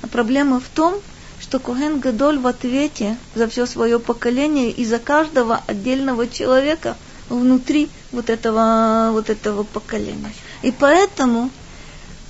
[0.00, 0.94] А проблема в том,
[1.40, 6.96] что Коген Гадоль в ответе за все свое поколение и за каждого отдельного человека
[7.28, 10.32] внутри вот этого, вот этого поколения.
[10.62, 11.50] И поэтому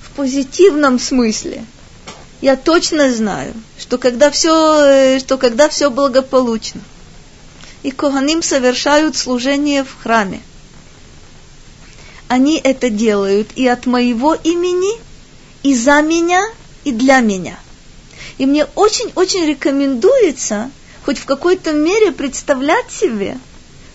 [0.01, 1.65] в позитивном смысле
[2.41, 6.81] я точно знаю, что когда все, э, что когда все благополучно,
[7.83, 10.41] и Коганим совершают служение в храме,
[12.27, 14.99] они это делают и от моего имени,
[15.63, 16.43] и за меня,
[16.83, 17.57] и для меня.
[18.37, 20.69] И мне очень-очень рекомендуется
[21.05, 23.37] хоть в какой-то мере представлять себе,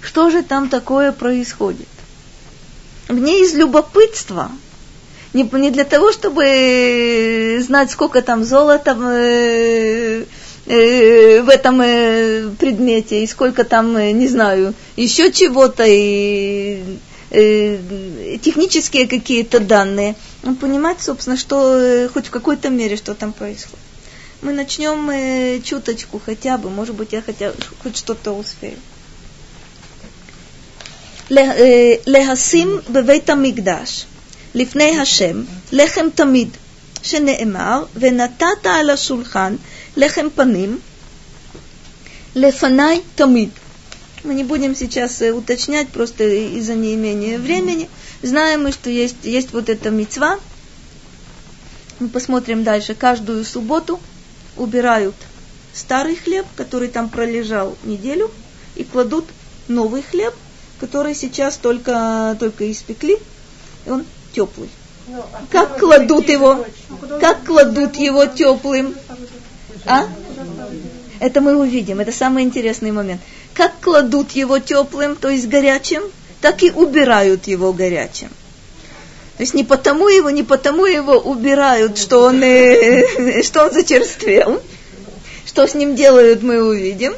[0.02, 1.88] что же там такое происходит
[3.12, 4.50] мне из любопытства,
[5.32, 10.24] не, не для того, чтобы знать, сколько там золота э,
[10.66, 16.82] э, в этом э, предмете, и сколько там, э, не знаю, еще чего-то, и
[17.30, 20.16] э, технические какие-то данные.
[20.42, 23.78] Ну, понимать, собственно, что э, хоть в какой-то мере, что там происходит.
[24.42, 27.52] Мы начнем э, чуточку хотя бы, может быть, я хотя
[27.82, 28.76] хоть что-то успею.
[32.07, 34.05] להשים בבית המקדש
[34.55, 36.49] לפני השם לחם תמיד,
[37.03, 39.55] שנאמר, ונתת על השולחן
[39.97, 40.79] לחם פנים
[42.35, 43.49] לפניי תמיד.
[44.23, 46.23] Мы не будем сейчас уточнять, просто
[46.57, 47.87] из-за неимения времени.
[48.21, 50.39] Знаем мы, что есть, есть вот эта мецва.
[51.99, 52.93] Мы посмотрим дальше.
[52.93, 53.99] Каждую субботу
[54.57, 55.15] убирают
[55.73, 58.29] старый хлеб, который там пролежал неделю,
[58.75, 59.25] и кладут
[59.67, 60.33] новый хлеб,
[60.82, 63.16] который сейчас только, только испекли,
[63.86, 64.68] и он теплый.
[65.06, 66.66] Ну, а как кладут его?
[67.02, 68.92] А как кладут его теплым?
[69.86, 70.08] А?
[71.20, 73.20] Это мы увидим, это самый интересный момент.
[73.54, 76.02] Как кладут его теплым, то есть горячим,
[76.40, 78.30] так и убирают его горячим.
[79.36, 84.60] То есть не потому его, не потому его убирают, что он, э, что он зачерствел,
[85.46, 87.14] Что с ним делают, мы увидим.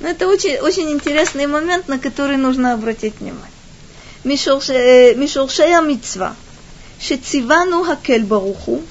[0.00, 3.54] Но это очень, очень интересный момент, на который нужно обратить внимание.
[5.16, 6.32] משורשי המצווה
[7.00, 8.82] שציוונו הקל ברוך הוא,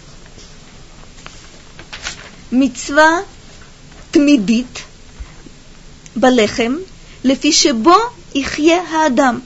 [2.52, 3.20] מצווה
[4.12, 4.80] תמידית
[6.16, 6.76] בלחם,
[7.24, 7.95] לפי שבו
[8.36, 9.40] יחיה האדם,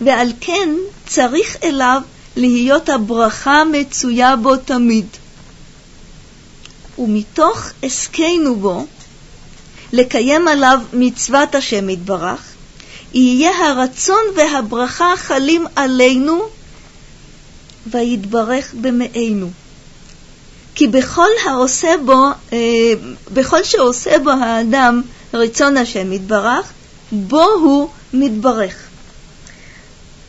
[0.00, 0.68] ועל כן
[1.06, 2.02] צריך אליו
[2.36, 5.06] להיות הברכה מצויה בו תמיד.
[6.98, 8.86] ומתוך עסקנו בו,
[9.94, 12.40] לקיים עליו מצוות השם יתברך,
[13.14, 16.42] יהיה הרצון והברכה חלים עלינו,
[17.86, 19.50] ויתברך במאינו.
[20.74, 22.58] כי בכל העושה בו, אה,
[23.32, 25.02] בכל שעושה בו האדם
[25.34, 26.72] רצון השם יתברך,
[27.12, 28.74] бо הוא מתברך.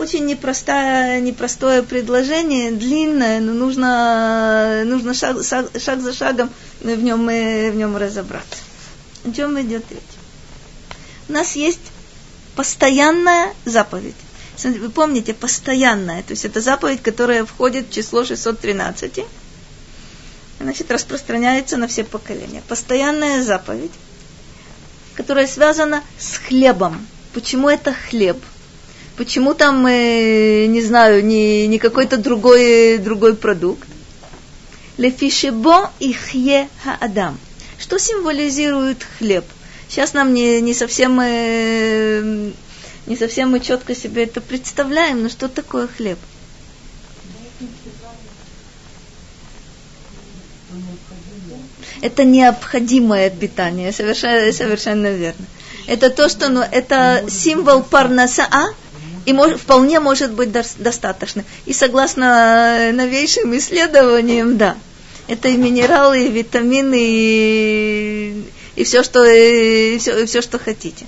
[0.01, 6.49] Очень непростое, непростое предложение, длинное, но нужно, нужно шаг, шаг, шаг за шагом
[6.81, 8.64] в нем, в нем разобраться.
[9.26, 10.00] О чем идет речь?
[11.28, 11.80] У нас есть
[12.54, 14.14] постоянная заповедь.
[14.62, 19.24] Вы помните, постоянная, то есть это заповедь, которая входит в число 613,
[20.60, 22.62] значит, распространяется на все поколения.
[22.68, 23.90] Постоянная заповедь,
[25.14, 27.06] которая связана с хлебом.
[27.34, 28.38] Почему это хлеб?
[29.16, 33.88] Почему там, э, не знаю, не, не какой-то другой, другой продукт?
[34.96, 37.38] Лефишебо ихе хаадам.
[37.78, 39.44] Что символизирует хлеб?
[39.88, 42.52] Сейчас нам не, не совсем э,
[43.06, 46.18] не совсем мы четко себе это представляем, но что такое хлеб?
[52.02, 55.46] Это необходимое питание, совершенно, совершенно верно.
[55.86, 58.74] Это то, что ну, это символ парнасаа,
[59.24, 61.44] и мож, вполне может быть достаточно.
[61.64, 64.76] И согласно новейшим исследованиям, да,
[65.28, 68.44] это и минералы, и витамины, и,
[68.76, 71.06] и все, что, и все, и все, что хотите.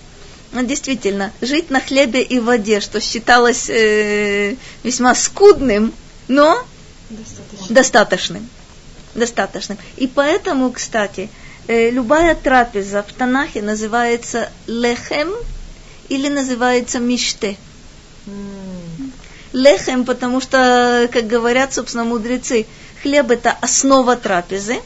[0.52, 5.92] Но действительно, жить на хлебе и воде, что считалось э, весьма скудным,
[6.26, 6.64] но
[7.10, 7.74] достаточным.
[7.74, 8.50] достаточным.
[9.14, 9.78] Достаточным.
[9.96, 11.28] И поэтому, кстати,
[11.66, 15.32] э, любая трапеза в Танахе называется лехем
[16.08, 17.56] или называется миште.
[19.52, 22.66] Лехем, потому что, как говорят, собственно, мудрецы,
[23.02, 24.80] хлеб это основа трапезы.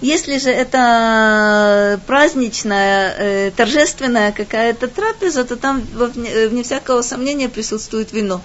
[0.00, 8.12] Если же это праздничная, э, торжественная какая-то трапеза, то там, вне, вне всякого сомнения, присутствует
[8.12, 8.40] вино.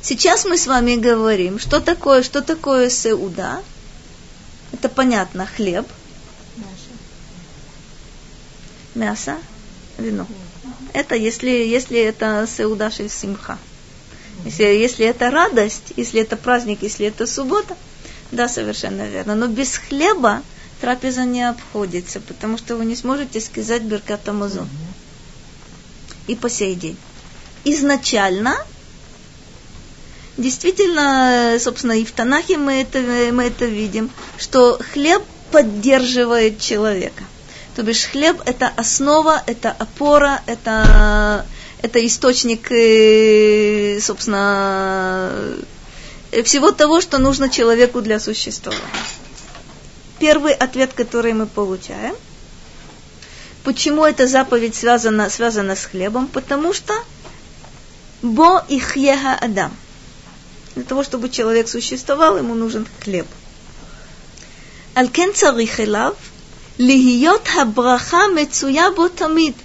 [0.00, 3.62] Сейчас мы с вами говорим, что такое, что такое сеуда.
[4.72, 5.86] Это понятно, хлеб.
[8.94, 9.36] Мясо,
[9.98, 10.26] вино.
[10.94, 13.58] Это если, если это сеуда шель симха.
[14.44, 17.76] Если, если это радость, если это праздник, если это суббота,
[18.30, 19.34] да, совершенно верно.
[19.34, 20.42] Но без хлеба
[20.80, 24.68] трапеза не обходится, потому что вы не сможете сказать Беркат Амазон.
[26.26, 26.96] И по сей день.
[27.64, 28.56] Изначально,
[30.36, 32.98] действительно, собственно, и в Танахе мы это,
[33.32, 37.24] мы это видим, что хлеб поддерживает человека.
[37.76, 41.46] То бишь хлеб– это основа, это опора, это,
[41.84, 45.30] это источник, э, собственно,
[46.44, 49.04] всего того, что нужно человеку для существования.
[50.18, 52.14] Первый ответ, который мы получаем.
[53.64, 56.26] Почему эта заповедь связана, связана с хлебом?
[56.26, 56.94] Потому что
[58.22, 59.76] бо ихьеха адам.
[60.74, 63.26] Для того, чтобы человек существовал, ему нужен хлеб.
[64.94, 66.16] Алкен царих элав–
[66.78, 69.56] Лихиот хабраха мецуя бо тамид.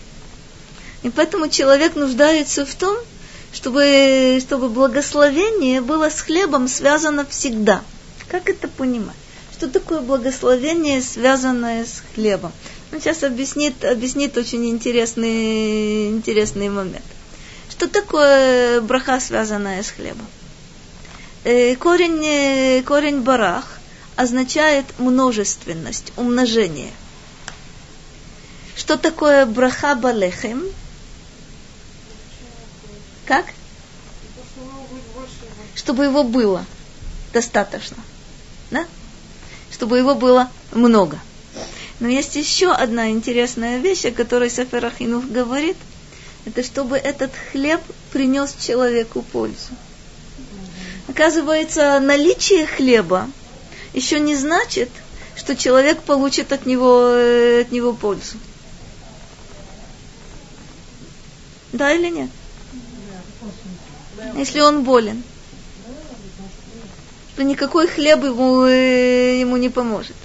[1.03, 2.97] И поэтому человек нуждается в том,
[3.53, 7.81] чтобы, чтобы благословение было с хлебом связано всегда.
[8.27, 9.15] Как это понимать?
[9.53, 12.51] Что такое благословение, связанное с хлебом?
[12.91, 17.05] Он сейчас объяснит, объяснит очень интересный, интересный момент.
[17.69, 20.25] Что такое браха, связанная с хлебом?
[21.43, 23.79] Э, корень, э, корень барах
[24.15, 26.91] означает множественность, умножение.
[28.75, 30.63] Что такое браха балехем?
[33.29, 33.45] Как?
[35.75, 36.65] Чтобы его было
[37.31, 37.97] достаточно.
[38.71, 38.87] Да?
[39.71, 41.19] Чтобы его было много.
[41.99, 45.77] Но есть еще одна интересная вещь, о которой Сефер Ахинух говорит.
[46.45, 47.81] Это чтобы этот хлеб
[48.11, 49.73] принес человеку пользу.
[51.07, 53.29] Оказывается, наличие хлеба
[53.93, 54.89] еще не значит,
[55.35, 58.37] что человек получит от него, э, от него пользу.
[61.73, 62.31] Да или нет?
[64.35, 65.23] Если он болен,
[67.35, 70.15] то никакой хлеб ему, э, ему не поможет.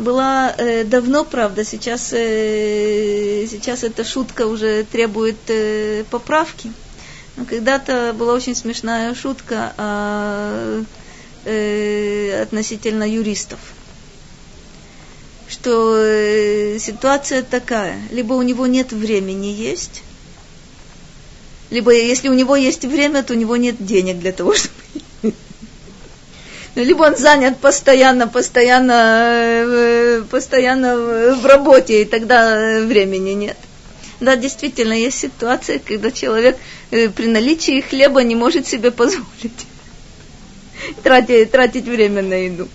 [0.00, 6.72] была э, давно, правда, сейчас, э, сейчас эта шутка уже требует э, поправки.
[7.36, 10.84] Но когда-то была очень смешная шутка э,
[11.44, 13.58] э, относительно юристов.
[15.48, 20.02] Что э, ситуация такая, либо у него нет времени есть,
[21.70, 25.34] либо если у него есть время, то у него нет денег для того, чтобы
[26.76, 28.92] ну, либо он занят постоянно, постоянно,
[29.66, 33.56] э, постоянно в работе, и тогда времени нет.
[34.20, 36.56] Да, действительно, есть ситуации, когда человек
[36.90, 39.66] э, при наличии хлеба не может себе позволить
[41.02, 42.68] тратить, тратить время на еду.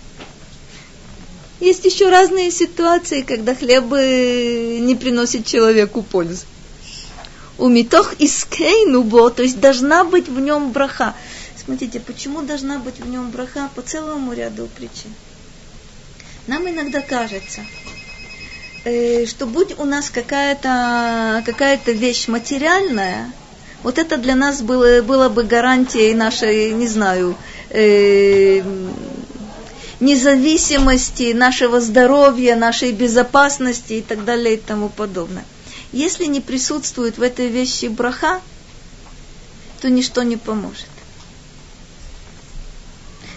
[1.60, 6.44] Есть еще разные ситуации, когда хлеб э, не приносит человеку пользу.
[7.58, 11.14] У митох искейнубо, то есть должна быть в нем браха.
[11.64, 15.14] Смотрите, почему должна быть в нем браха по целому ряду причин.
[16.46, 17.62] Нам иногда кажется,
[18.84, 23.32] э, что будь у нас какая-то какая вещь материальная,
[23.82, 27.36] вот это для нас было, было бы гарантией нашей, не знаю,
[27.70, 28.62] э,
[29.98, 35.44] независимости, нашего здоровья, нашей безопасности и так далее и тому подобное.
[35.92, 38.40] Если не присутствует в этой вещи браха,
[39.80, 40.86] то ничто не поможет.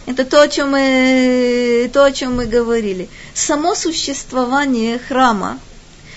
[0.05, 3.09] Это то, о чем мы, то, о чем мы говорили.
[3.35, 5.59] Само существование храма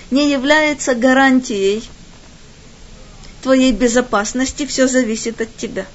[0.09, 1.83] не является гарантией
[3.43, 5.85] твоей безопасности, все зависит от тебя.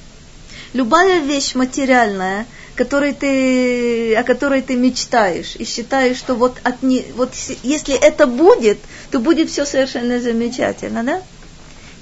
[0.75, 2.47] Любая вещь материальная,
[2.79, 8.27] которой ты, о которой ты мечтаешь и считаешь, что вот, от не, вот если это
[8.27, 8.79] будет,
[9.11, 11.23] то будет все совершенно замечательно, да?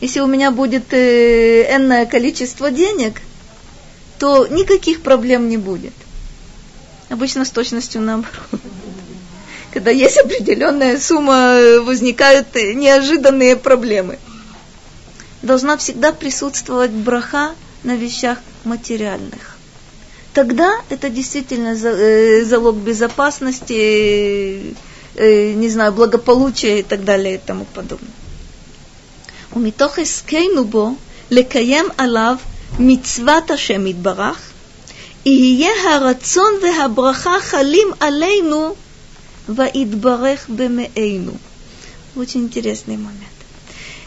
[0.00, 3.22] Если у меня будет э, энное количество денег–
[4.18, 5.92] то никаких проблем не будет.
[7.08, 8.60] Обычно с точностью наоборот.
[9.72, 14.18] Когда есть определенная сумма, возникают неожиданные проблемы.
[15.42, 19.55] Должна всегда присутствовать браха на вещах материальных
[20.35, 24.73] Тогда это действительно э, залог безопасности,
[25.15, 28.11] э, не знаю, благополучия и так далее и тому подобное.
[29.53, 30.91] У מתוך הסכנו בו
[31.31, 32.35] לקיים עליו
[32.79, 34.51] מצוות השם יתברך,
[35.25, 38.75] יהיה הרצון והברכה חלים עלינו
[39.49, 41.33] ויתברך במאינו.
[42.15, 43.34] Очень интересный момент.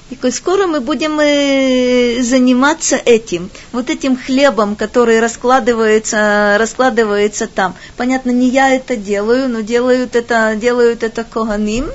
[0.09, 7.75] И скоро мы будем э, заниматься этим, вот этим хлебом, который раскладывается, раскладывается там.
[7.95, 11.91] Понятно, не я это делаю, но делают это, делают это Коганим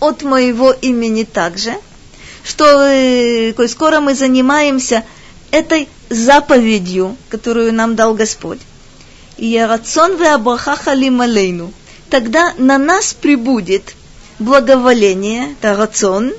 [0.00, 1.74] от моего имени также,
[2.44, 5.04] что э, коль скоро мы занимаемся
[5.50, 8.60] этой заповедью, которую нам дал Господь.
[9.36, 10.16] И рацион.
[12.08, 13.94] Тогда на нас прибудет
[14.38, 16.32] благоволение, это рацион,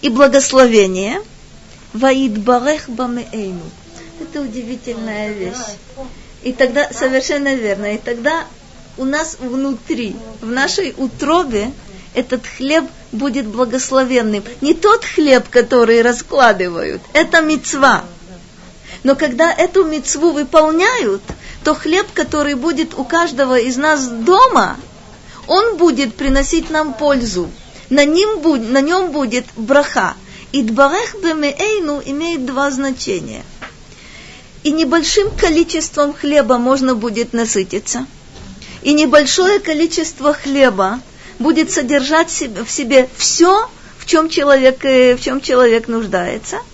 [0.00, 1.22] и благословение,
[1.92, 3.62] ваид барех бамеэйну.
[4.20, 5.76] Это удивительная вещь.
[6.42, 8.44] И тогда, совершенно верно, и тогда
[8.96, 11.72] у нас внутри, в нашей утробе,
[12.14, 14.42] этот хлеб будет благословенным.
[14.60, 18.04] Не тот хлеб, который раскладывают, это мецва.
[19.04, 21.22] Но когда эту мецву выполняют,
[21.64, 24.76] то хлеб, который будет у каждого из нас дома,
[25.46, 27.48] он будет приносить нам пользу.
[27.90, 28.40] На, ним,
[28.72, 30.14] на нем будет браха.
[30.52, 33.44] И дбарех бемеэйну имеет два значения.
[34.62, 38.06] И небольшим количеством хлеба можно будет насытиться.
[38.82, 41.00] И небольшое количество хлеба
[41.38, 46.58] будет содержать в себе все, в чем человек, э, в чем человек нуждается–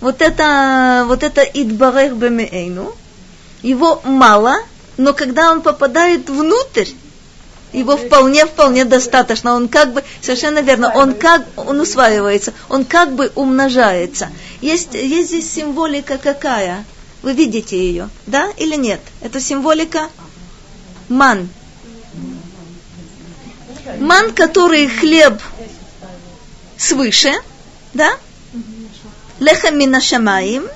[0.00, 2.94] вот это, вот это идбарех бемеэйну,
[3.62, 4.56] его мало,
[4.96, 6.86] но когда он попадает внутрь,
[7.72, 9.54] его вполне, вполне достаточно.
[9.54, 14.30] Он как бы, совершенно верно, он как, он усваивается, он как бы умножается.
[14.60, 16.84] Есть, есть здесь символика какая?
[17.22, 19.00] Вы видите ее, да или нет?
[19.20, 20.08] Это символика
[21.08, 21.48] ман.
[23.98, 25.40] Ман, который хлеб
[26.76, 27.32] свыше,
[27.94, 28.12] да?
[29.40, 30.68] лехем минашамаим,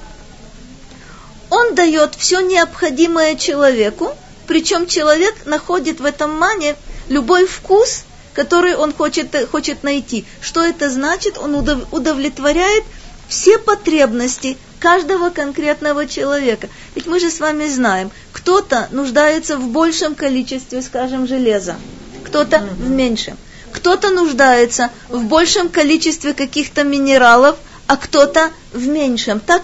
[1.51, 4.17] он дает все необходимое человеку,
[4.53, 6.77] причем человек находит в этом мане
[7.09, 8.05] любой вкус,
[8.35, 10.27] который он хочет, хочет найти.
[10.43, 11.39] Что это значит?
[11.39, 11.55] Он
[11.91, 12.85] удовлетворяет
[13.29, 16.69] все потребности каждого конкретного человека.
[16.95, 21.77] Ведь мы же с вами знаем, кто-то нуждается в большем количестве, скажем, железа,
[22.23, 23.39] кто-то в меньшем.
[23.73, 27.57] Кто-то нуждается в большем количестве каких-то минералов,
[27.87, 29.41] а кто-то в меньшем.
[29.41, 29.63] Так,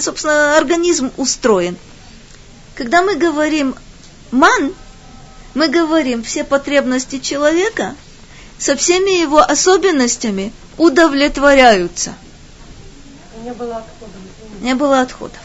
[0.00, 1.76] собственно, организм устроен.
[2.74, 3.76] Когда мы говорим
[4.30, 4.74] ман,
[5.54, 7.94] мы говорим, все потребности человека
[8.58, 12.14] со всеми его особенностями удовлетворяются.
[13.42, 14.20] Не было отходов.
[14.60, 15.40] Не было отходов.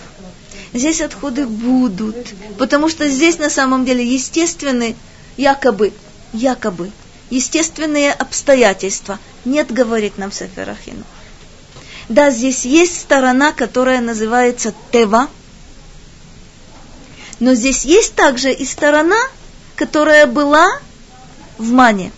[0.74, 2.16] Здесь отходы будут,
[2.58, 4.95] потому что здесь на самом деле естественные,
[5.36, 5.94] якобы,
[6.32, 6.91] якобы,
[7.30, 9.20] естественные обстоятельства.
[9.44, 11.03] Нет, говорит нам Сеферахину.
[12.08, 15.30] Да, здесь есть сторона, которая называется Тева,
[17.41, 19.19] но здесь есть также и сторона,
[19.76, 20.68] которая была
[21.57, 22.11] в мане.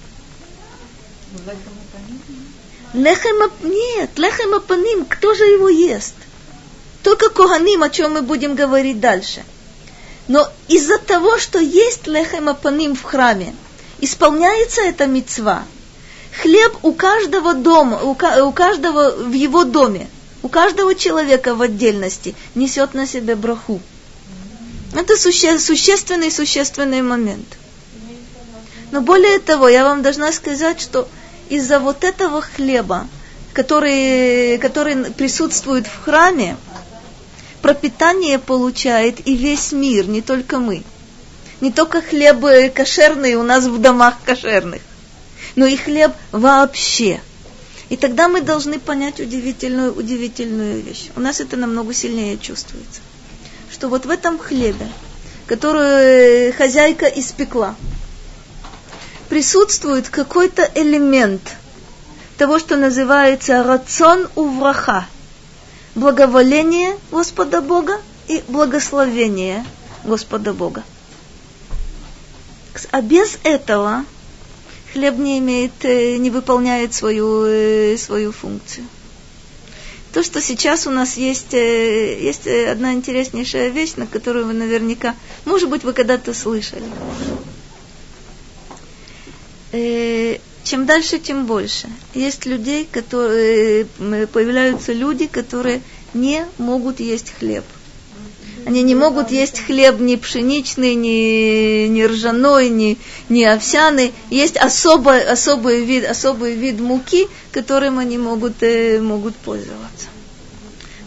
[2.93, 6.13] Лехем нет, лехем апаним, кто же его ест?
[7.03, 9.43] Только коганим, о чем мы будем говорить дальше.
[10.27, 13.55] Но из-за того, что есть лехем апаним в храме,
[14.01, 15.63] исполняется эта мецва.
[16.41, 18.13] Хлеб у каждого дома, у
[18.51, 20.09] каждого в его доме,
[20.41, 23.79] у каждого человека в отдельности несет на себе браху.
[24.95, 27.57] Это суще, существенный, существенный момент.
[28.91, 31.07] Но более того, я вам должна сказать, что
[31.49, 33.07] из-за вот этого хлеба,
[33.53, 36.57] который, который присутствует в храме,
[37.61, 40.83] пропитание получает и весь мир, не только мы.
[41.59, 42.45] Не только хлеб
[42.75, 44.81] кошерный у нас в домах кошерных,
[45.55, 47.21] но и хлеб вообще.
[47.89, 51.09] И тогда мы должны понять удивительную, удивительную вещь.
[51.15, 53.01] У нас это намного сильнее чувствуется.
[53.83, 54.87] Что вот в этом хлебе,
[55.45, 57.75] который хозяйка испекла,
[59.27, 61.41] присутствует какой-то элемент
[62.37, 65.05] того, что называется рацион увраха,
[65.95, 67.99] благоволение Господа Бога
[68.29, 69.65] и благословение
[70.05, 70.85] Господа Бога.
[72.91, 74.05] А без этого
[74.93, 78.85] хлеб не имеет, э, не выполняет свою, э, свою функцию.
[80.13, 85.15] То, что сейчас у нас есть, э, есть одна интереснейшая вещь, на которую вы наверняка,
[85.45, 86.85] может быть, вы когда-то слышали
[89.73, 91.89] э, чем дальше, тем больше.
[92.13, 95.81] Есть людей, которые э, появляются люди, которые
[96.13, 97.65] не могут есть хлеб.
[98.65, 102.97] Они не могут есть хлеб ни пшеничный, ни, ни ржаной, ни,
[103.29, 104.13] ни овсяный.
[104.29, 110.07] Есть особый, особый, вид, особый вид муки, которым они могут, э, могут пользоваться.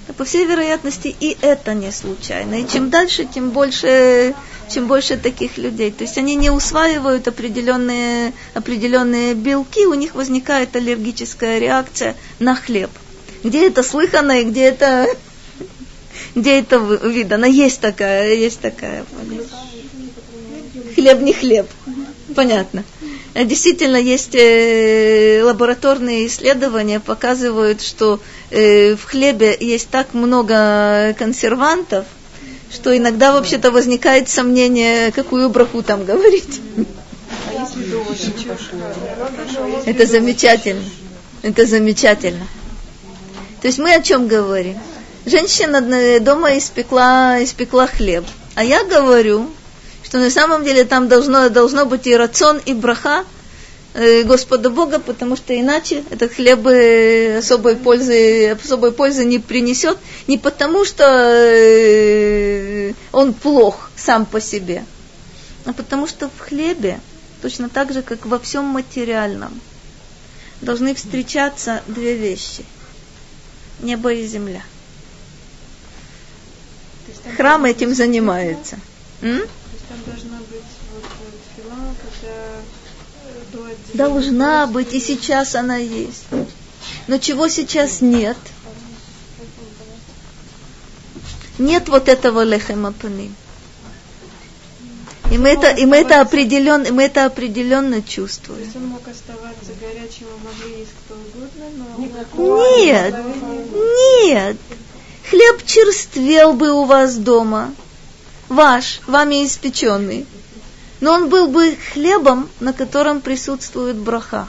[0.06, 2.60] Но, по всей вероятности, и это не случайно.
[2.60, 4.34] И чем дальше, тем больше
[4.68, 5.90] чем больше таких людей.
[5.90, 12.90] То есть они не усваивают определенные, определенные белки, у них возникает аллергическая реакция на хлеб.
[13.44, 15.06] Где это слыхано и где это,
[16.34, 17.44] где это видно?
[17.44, 19.04] Есть такая, есть такая.
[20.94, 21.66] Хлеб не хлеб.
[22.34, 22.84] Понятно.
[23.34, 28.18] Действительно, есть э, лабораторные исследования, показывают, что
[28.50, 32.06] э, в хлебе есть так много консервантов,
[32.72, 36.60] что иногда вообще-то возникает сомнение, какую браху там говорить.
[39.84, 40.84] Это замечательно.
[41.42, 42.46] Это замечательно.
[43.60, 44.78] То есть мы о чем говорим?
[45.26, 48.24] Женщина дома испекла, испекла хлеб.
[48.54, 49.50] А я говорю,
[50.02, 53.24] что на самом деле там должно, должно быть и рацион, и браха,
[53.98, 59.96] Э, Господа Бога, потому что иначе этот хлеб э, особой пользы, особой пользы не принесет,
[60.26, 64.84] не потому что э, он плох сам по себе,
[65.64, 67.00] а потому что в хлебе,
[67.40, 69.58] точно так же, как во всем материальном,
[70.60, 72.66] должны встречаться две вещи.
[73.80, 74.60] Небо и земля.
[77.36, 78.78] Храм этим занимается.
[79.22, 79.38] М?
[79.38, 79.48] Есть
[79.88, 80.62] там должна быть
[80.92, 81.04] вот
[81.56, 82.32] фила, когда
[83.94, 86.24] Должна быть, и сейчас она есть.
[87.06, 88.36] Но чего сейчас нет?
[91.58, 93.34] Нет вот этого лехема паним.
[95.32, 98.60] И мы это, и мы это определенно, и мы это определенно чувствуем.
[98.60, 101.84] То есть он мог оставаться горячим, могли есть кто угодно, но
[102.84, 103.14] нет,
[104.24, 104.56] нет.
[105.30, 107.74] Хлеб черствел бы у вас дома,
[108.48, 110.26] ваш, вами испеченный
[111.00, 114.48] но он был бы хлебом, на котором присутствует браха.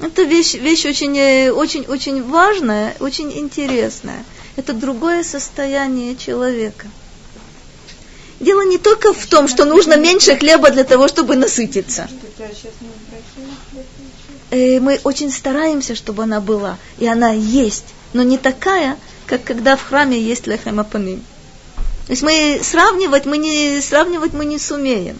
[0.00, 4.24] Это вещь, вещь очень, э, очень, очень важная, очень интересная.
[4.56, 6.86] Это другое состояние человека.
[8.40, 12.08] Дело не только в том, что нужно меньше хлеба для того, чтобы насытиться.
[14.50, 19.76] Э, мы очень стараемся, чтобы она была, и она есть, но не такая, как когда
[19.76, 21.22] в храме есть лехем апаним.
[22.06, 25.18] То есть мы сравнивать, мы не, сравнивать мы не сумеем.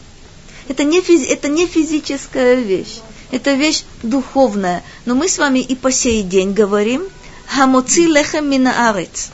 [0.69, 3.01] Это не, физи, это не физическая вещь,
[3.31, 4.83] это вещь духовная.
[5.05, 7.05] Но мы с вами и по сей день говорим
[7.47, 9.31] «Хамоци лехем мина арец».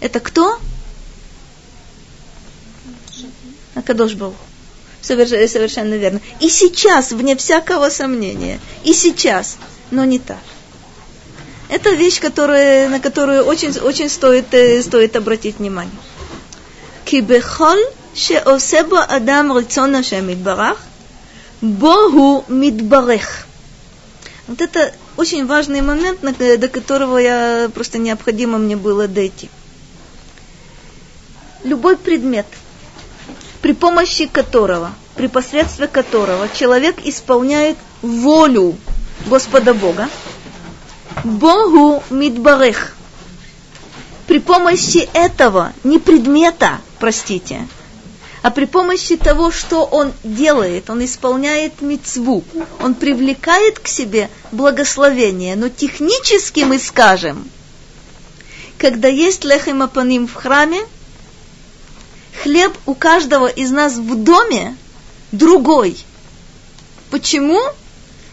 [0.00, 0.58] Это кто?
[3.74, 4.34] Акадош Бог.
[5.02, 6.20] Совершенно верно.
[6.40, 9.56] И сейчас, вне всякого сомнения, и сейчас,
[9.90, 10.40] но не так.
[11.68, 15.94] Это вещь, которая, на которую очень, очень стоит, э, стоит обратить внимание.
[17.04, 17.78] Кибехол
[18.14, 20.78] шеосебо адам рицона шемидбарах,
[21.60, 23.46] богу мидбарех.
[24.46, 29.50] Вот это очень важный момент, до которого я просто необходимо мне было дойти.
[31.64, 32.46] Любой предмет,
[33.60, 38.76] при помощи которого, при посредстве которого человек исполняет волю
[39.26, 40.08] Господа Бога,
[41.24, 42.94] Богу мидбарех.
[44.26, 47.66] При помощи этого, не предмета, простите,
[48.42, 52.44] а при помощи того, что он делает, он исполняет мицву,
[52.80, 55.56] он привлекает к себе благословение.
[55.56, 57.50] Но технически мы скажем,
[58.78, 60.80] когда есть лехем апаним в храме,
[62.42, 64.76] хлеб у каждого из нас в доме
[65.32, 65.96] другой.
[67.10, 67.60] Почему?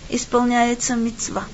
[0.09, 1.45] Исполняется мецва.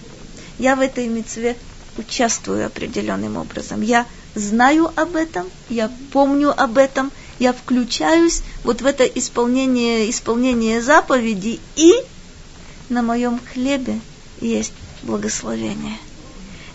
[0.60, 1.58] Я в этой мецве
[1.98, 3.82] участвую определенным образом.
[3.82, 4.06] Я
[4.36, 11.60] знаю об этом, я помню об этом, я включаюсь вот в это исполнение, исполнение заповеди,
[11.76, 11.94] и
[12.90, 14.00] на моем хлебе
[14.42, 14.74] есть
[15.04, 15.98] благословение.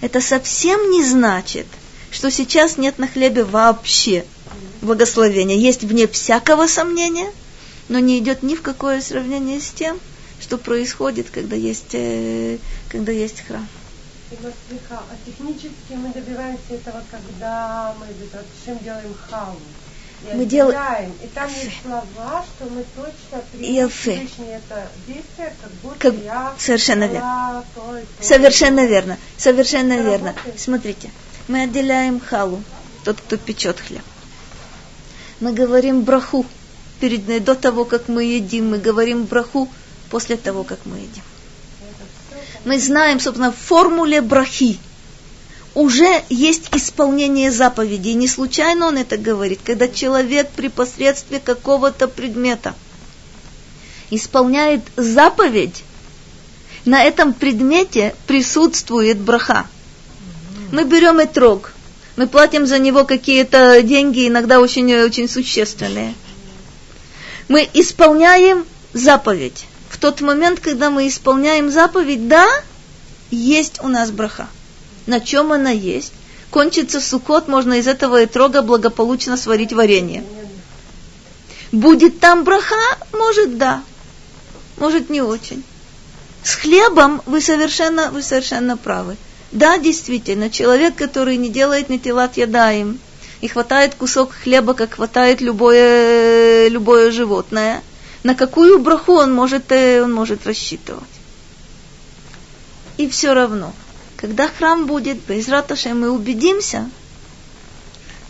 [0.00, 1.66] Это совсем не значит,
[2.10, 4.24] что сейчас нет на хлебе вообще
[4.82, 5.56] благословения.
[5.56, 7.30] Есть вне всякого сомнения,
[7.88, 9.98] но не идет ни в какое сравнение с тем,
[10.44, 12.58] что происходит, когда есть, э,
[12.90, 13.66] когда есть храм.
[14.30, 18.06] А технически мы добиваемся этого, когда мы
[18.64, 19.56] чем делаем халу.
[20.34, 21.12] Мы делаем.
[21.22, 23.90] И там есть слова, что мы точно принимаем
[24.50, 26.14] это действие, как будто как...
[26.22, 27.64] я Совершенно верно.
[27.74, 29.18] То, то, Совершенно верно.
[29.38, 30.28] Совершенно это верно.
[30.28, 30.60] Работает.
[30.60, 31.10] Смотрите,
[31.48, 32.62] мы отделяем халу,
[33.04, 34.02] тот, кто печет хлеб.
[35.40, 36.44] Мы говорим браху
[37.00, 38.70] перед, до того, как мы едим.
[38.70, 39.68] Мы говорим браху
[40.14, 41.24] после того, как мы едим
[42.64, 44.78] мы знаем, собственно, в формуле брахи
[45.74, 48.14] уже есть исполнение заповедей.
[48.14, 52.74] Не случайно он это говорит, когда человек при посредстве какого-то предмета
[54.10, 55.82] исполняет заповедь,
[56.84, 59.66] на этом предмете присутствует браха.
[60.70, 61.72] Мы берем этрог,
[62.16, 66.14] мы платим за него какие-то деньги, иногда очень-очень существенные.
[67.48, 72.44] Мы исполняем заповедь в тот момент, когда мы исполняем заповедь, да,
[73.30, 74.48] есть у нас браха.
[75.06, 76.12] На чем она есть?
[76.50, 80.24] Кончится сукот, можно из этого этрога благополучно сварить варенье.
[81.70, 82.74] Будет там браха?
[83.12, 83.84] Может, да.
[84.78, 85.62] Может, не очень.
[86.42, 89.16] С хлебом вы совершенно, вы совершенно правы.
[89.52, 92.98] Да, действительно, человек, который не делает нетилат ядаем,
[93.40, 97.80] и хватает кусок хлеба, как хватает любое, любое животное–
[98.24, 101.04] на какую браху он может, э, он может рассчитывать.
[102.96, 103.72] И все равно,
[104.16, 106.90] когда храм будет, без раташи, мы убедимся,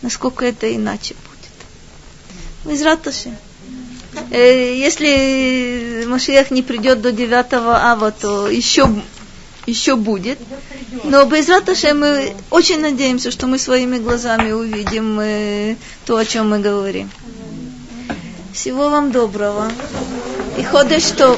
[0.01, 2.73] насколько это иначе будет.
[2.73, 3.37] Без раташи.
[4.31, 8.89] Э, если Машиях не придет до 9 ава, то еще,
[9.65, 10.39] еще будет.
[11.05, 16.49] Но без раташи мы очень надеемся, что мы своими глазами увидим э, то, о чем
[16.49, 17.09] мы говорим.
[18.55, 19.67] Всего вам доброго.
[20.57, 21.37] И ходишь что?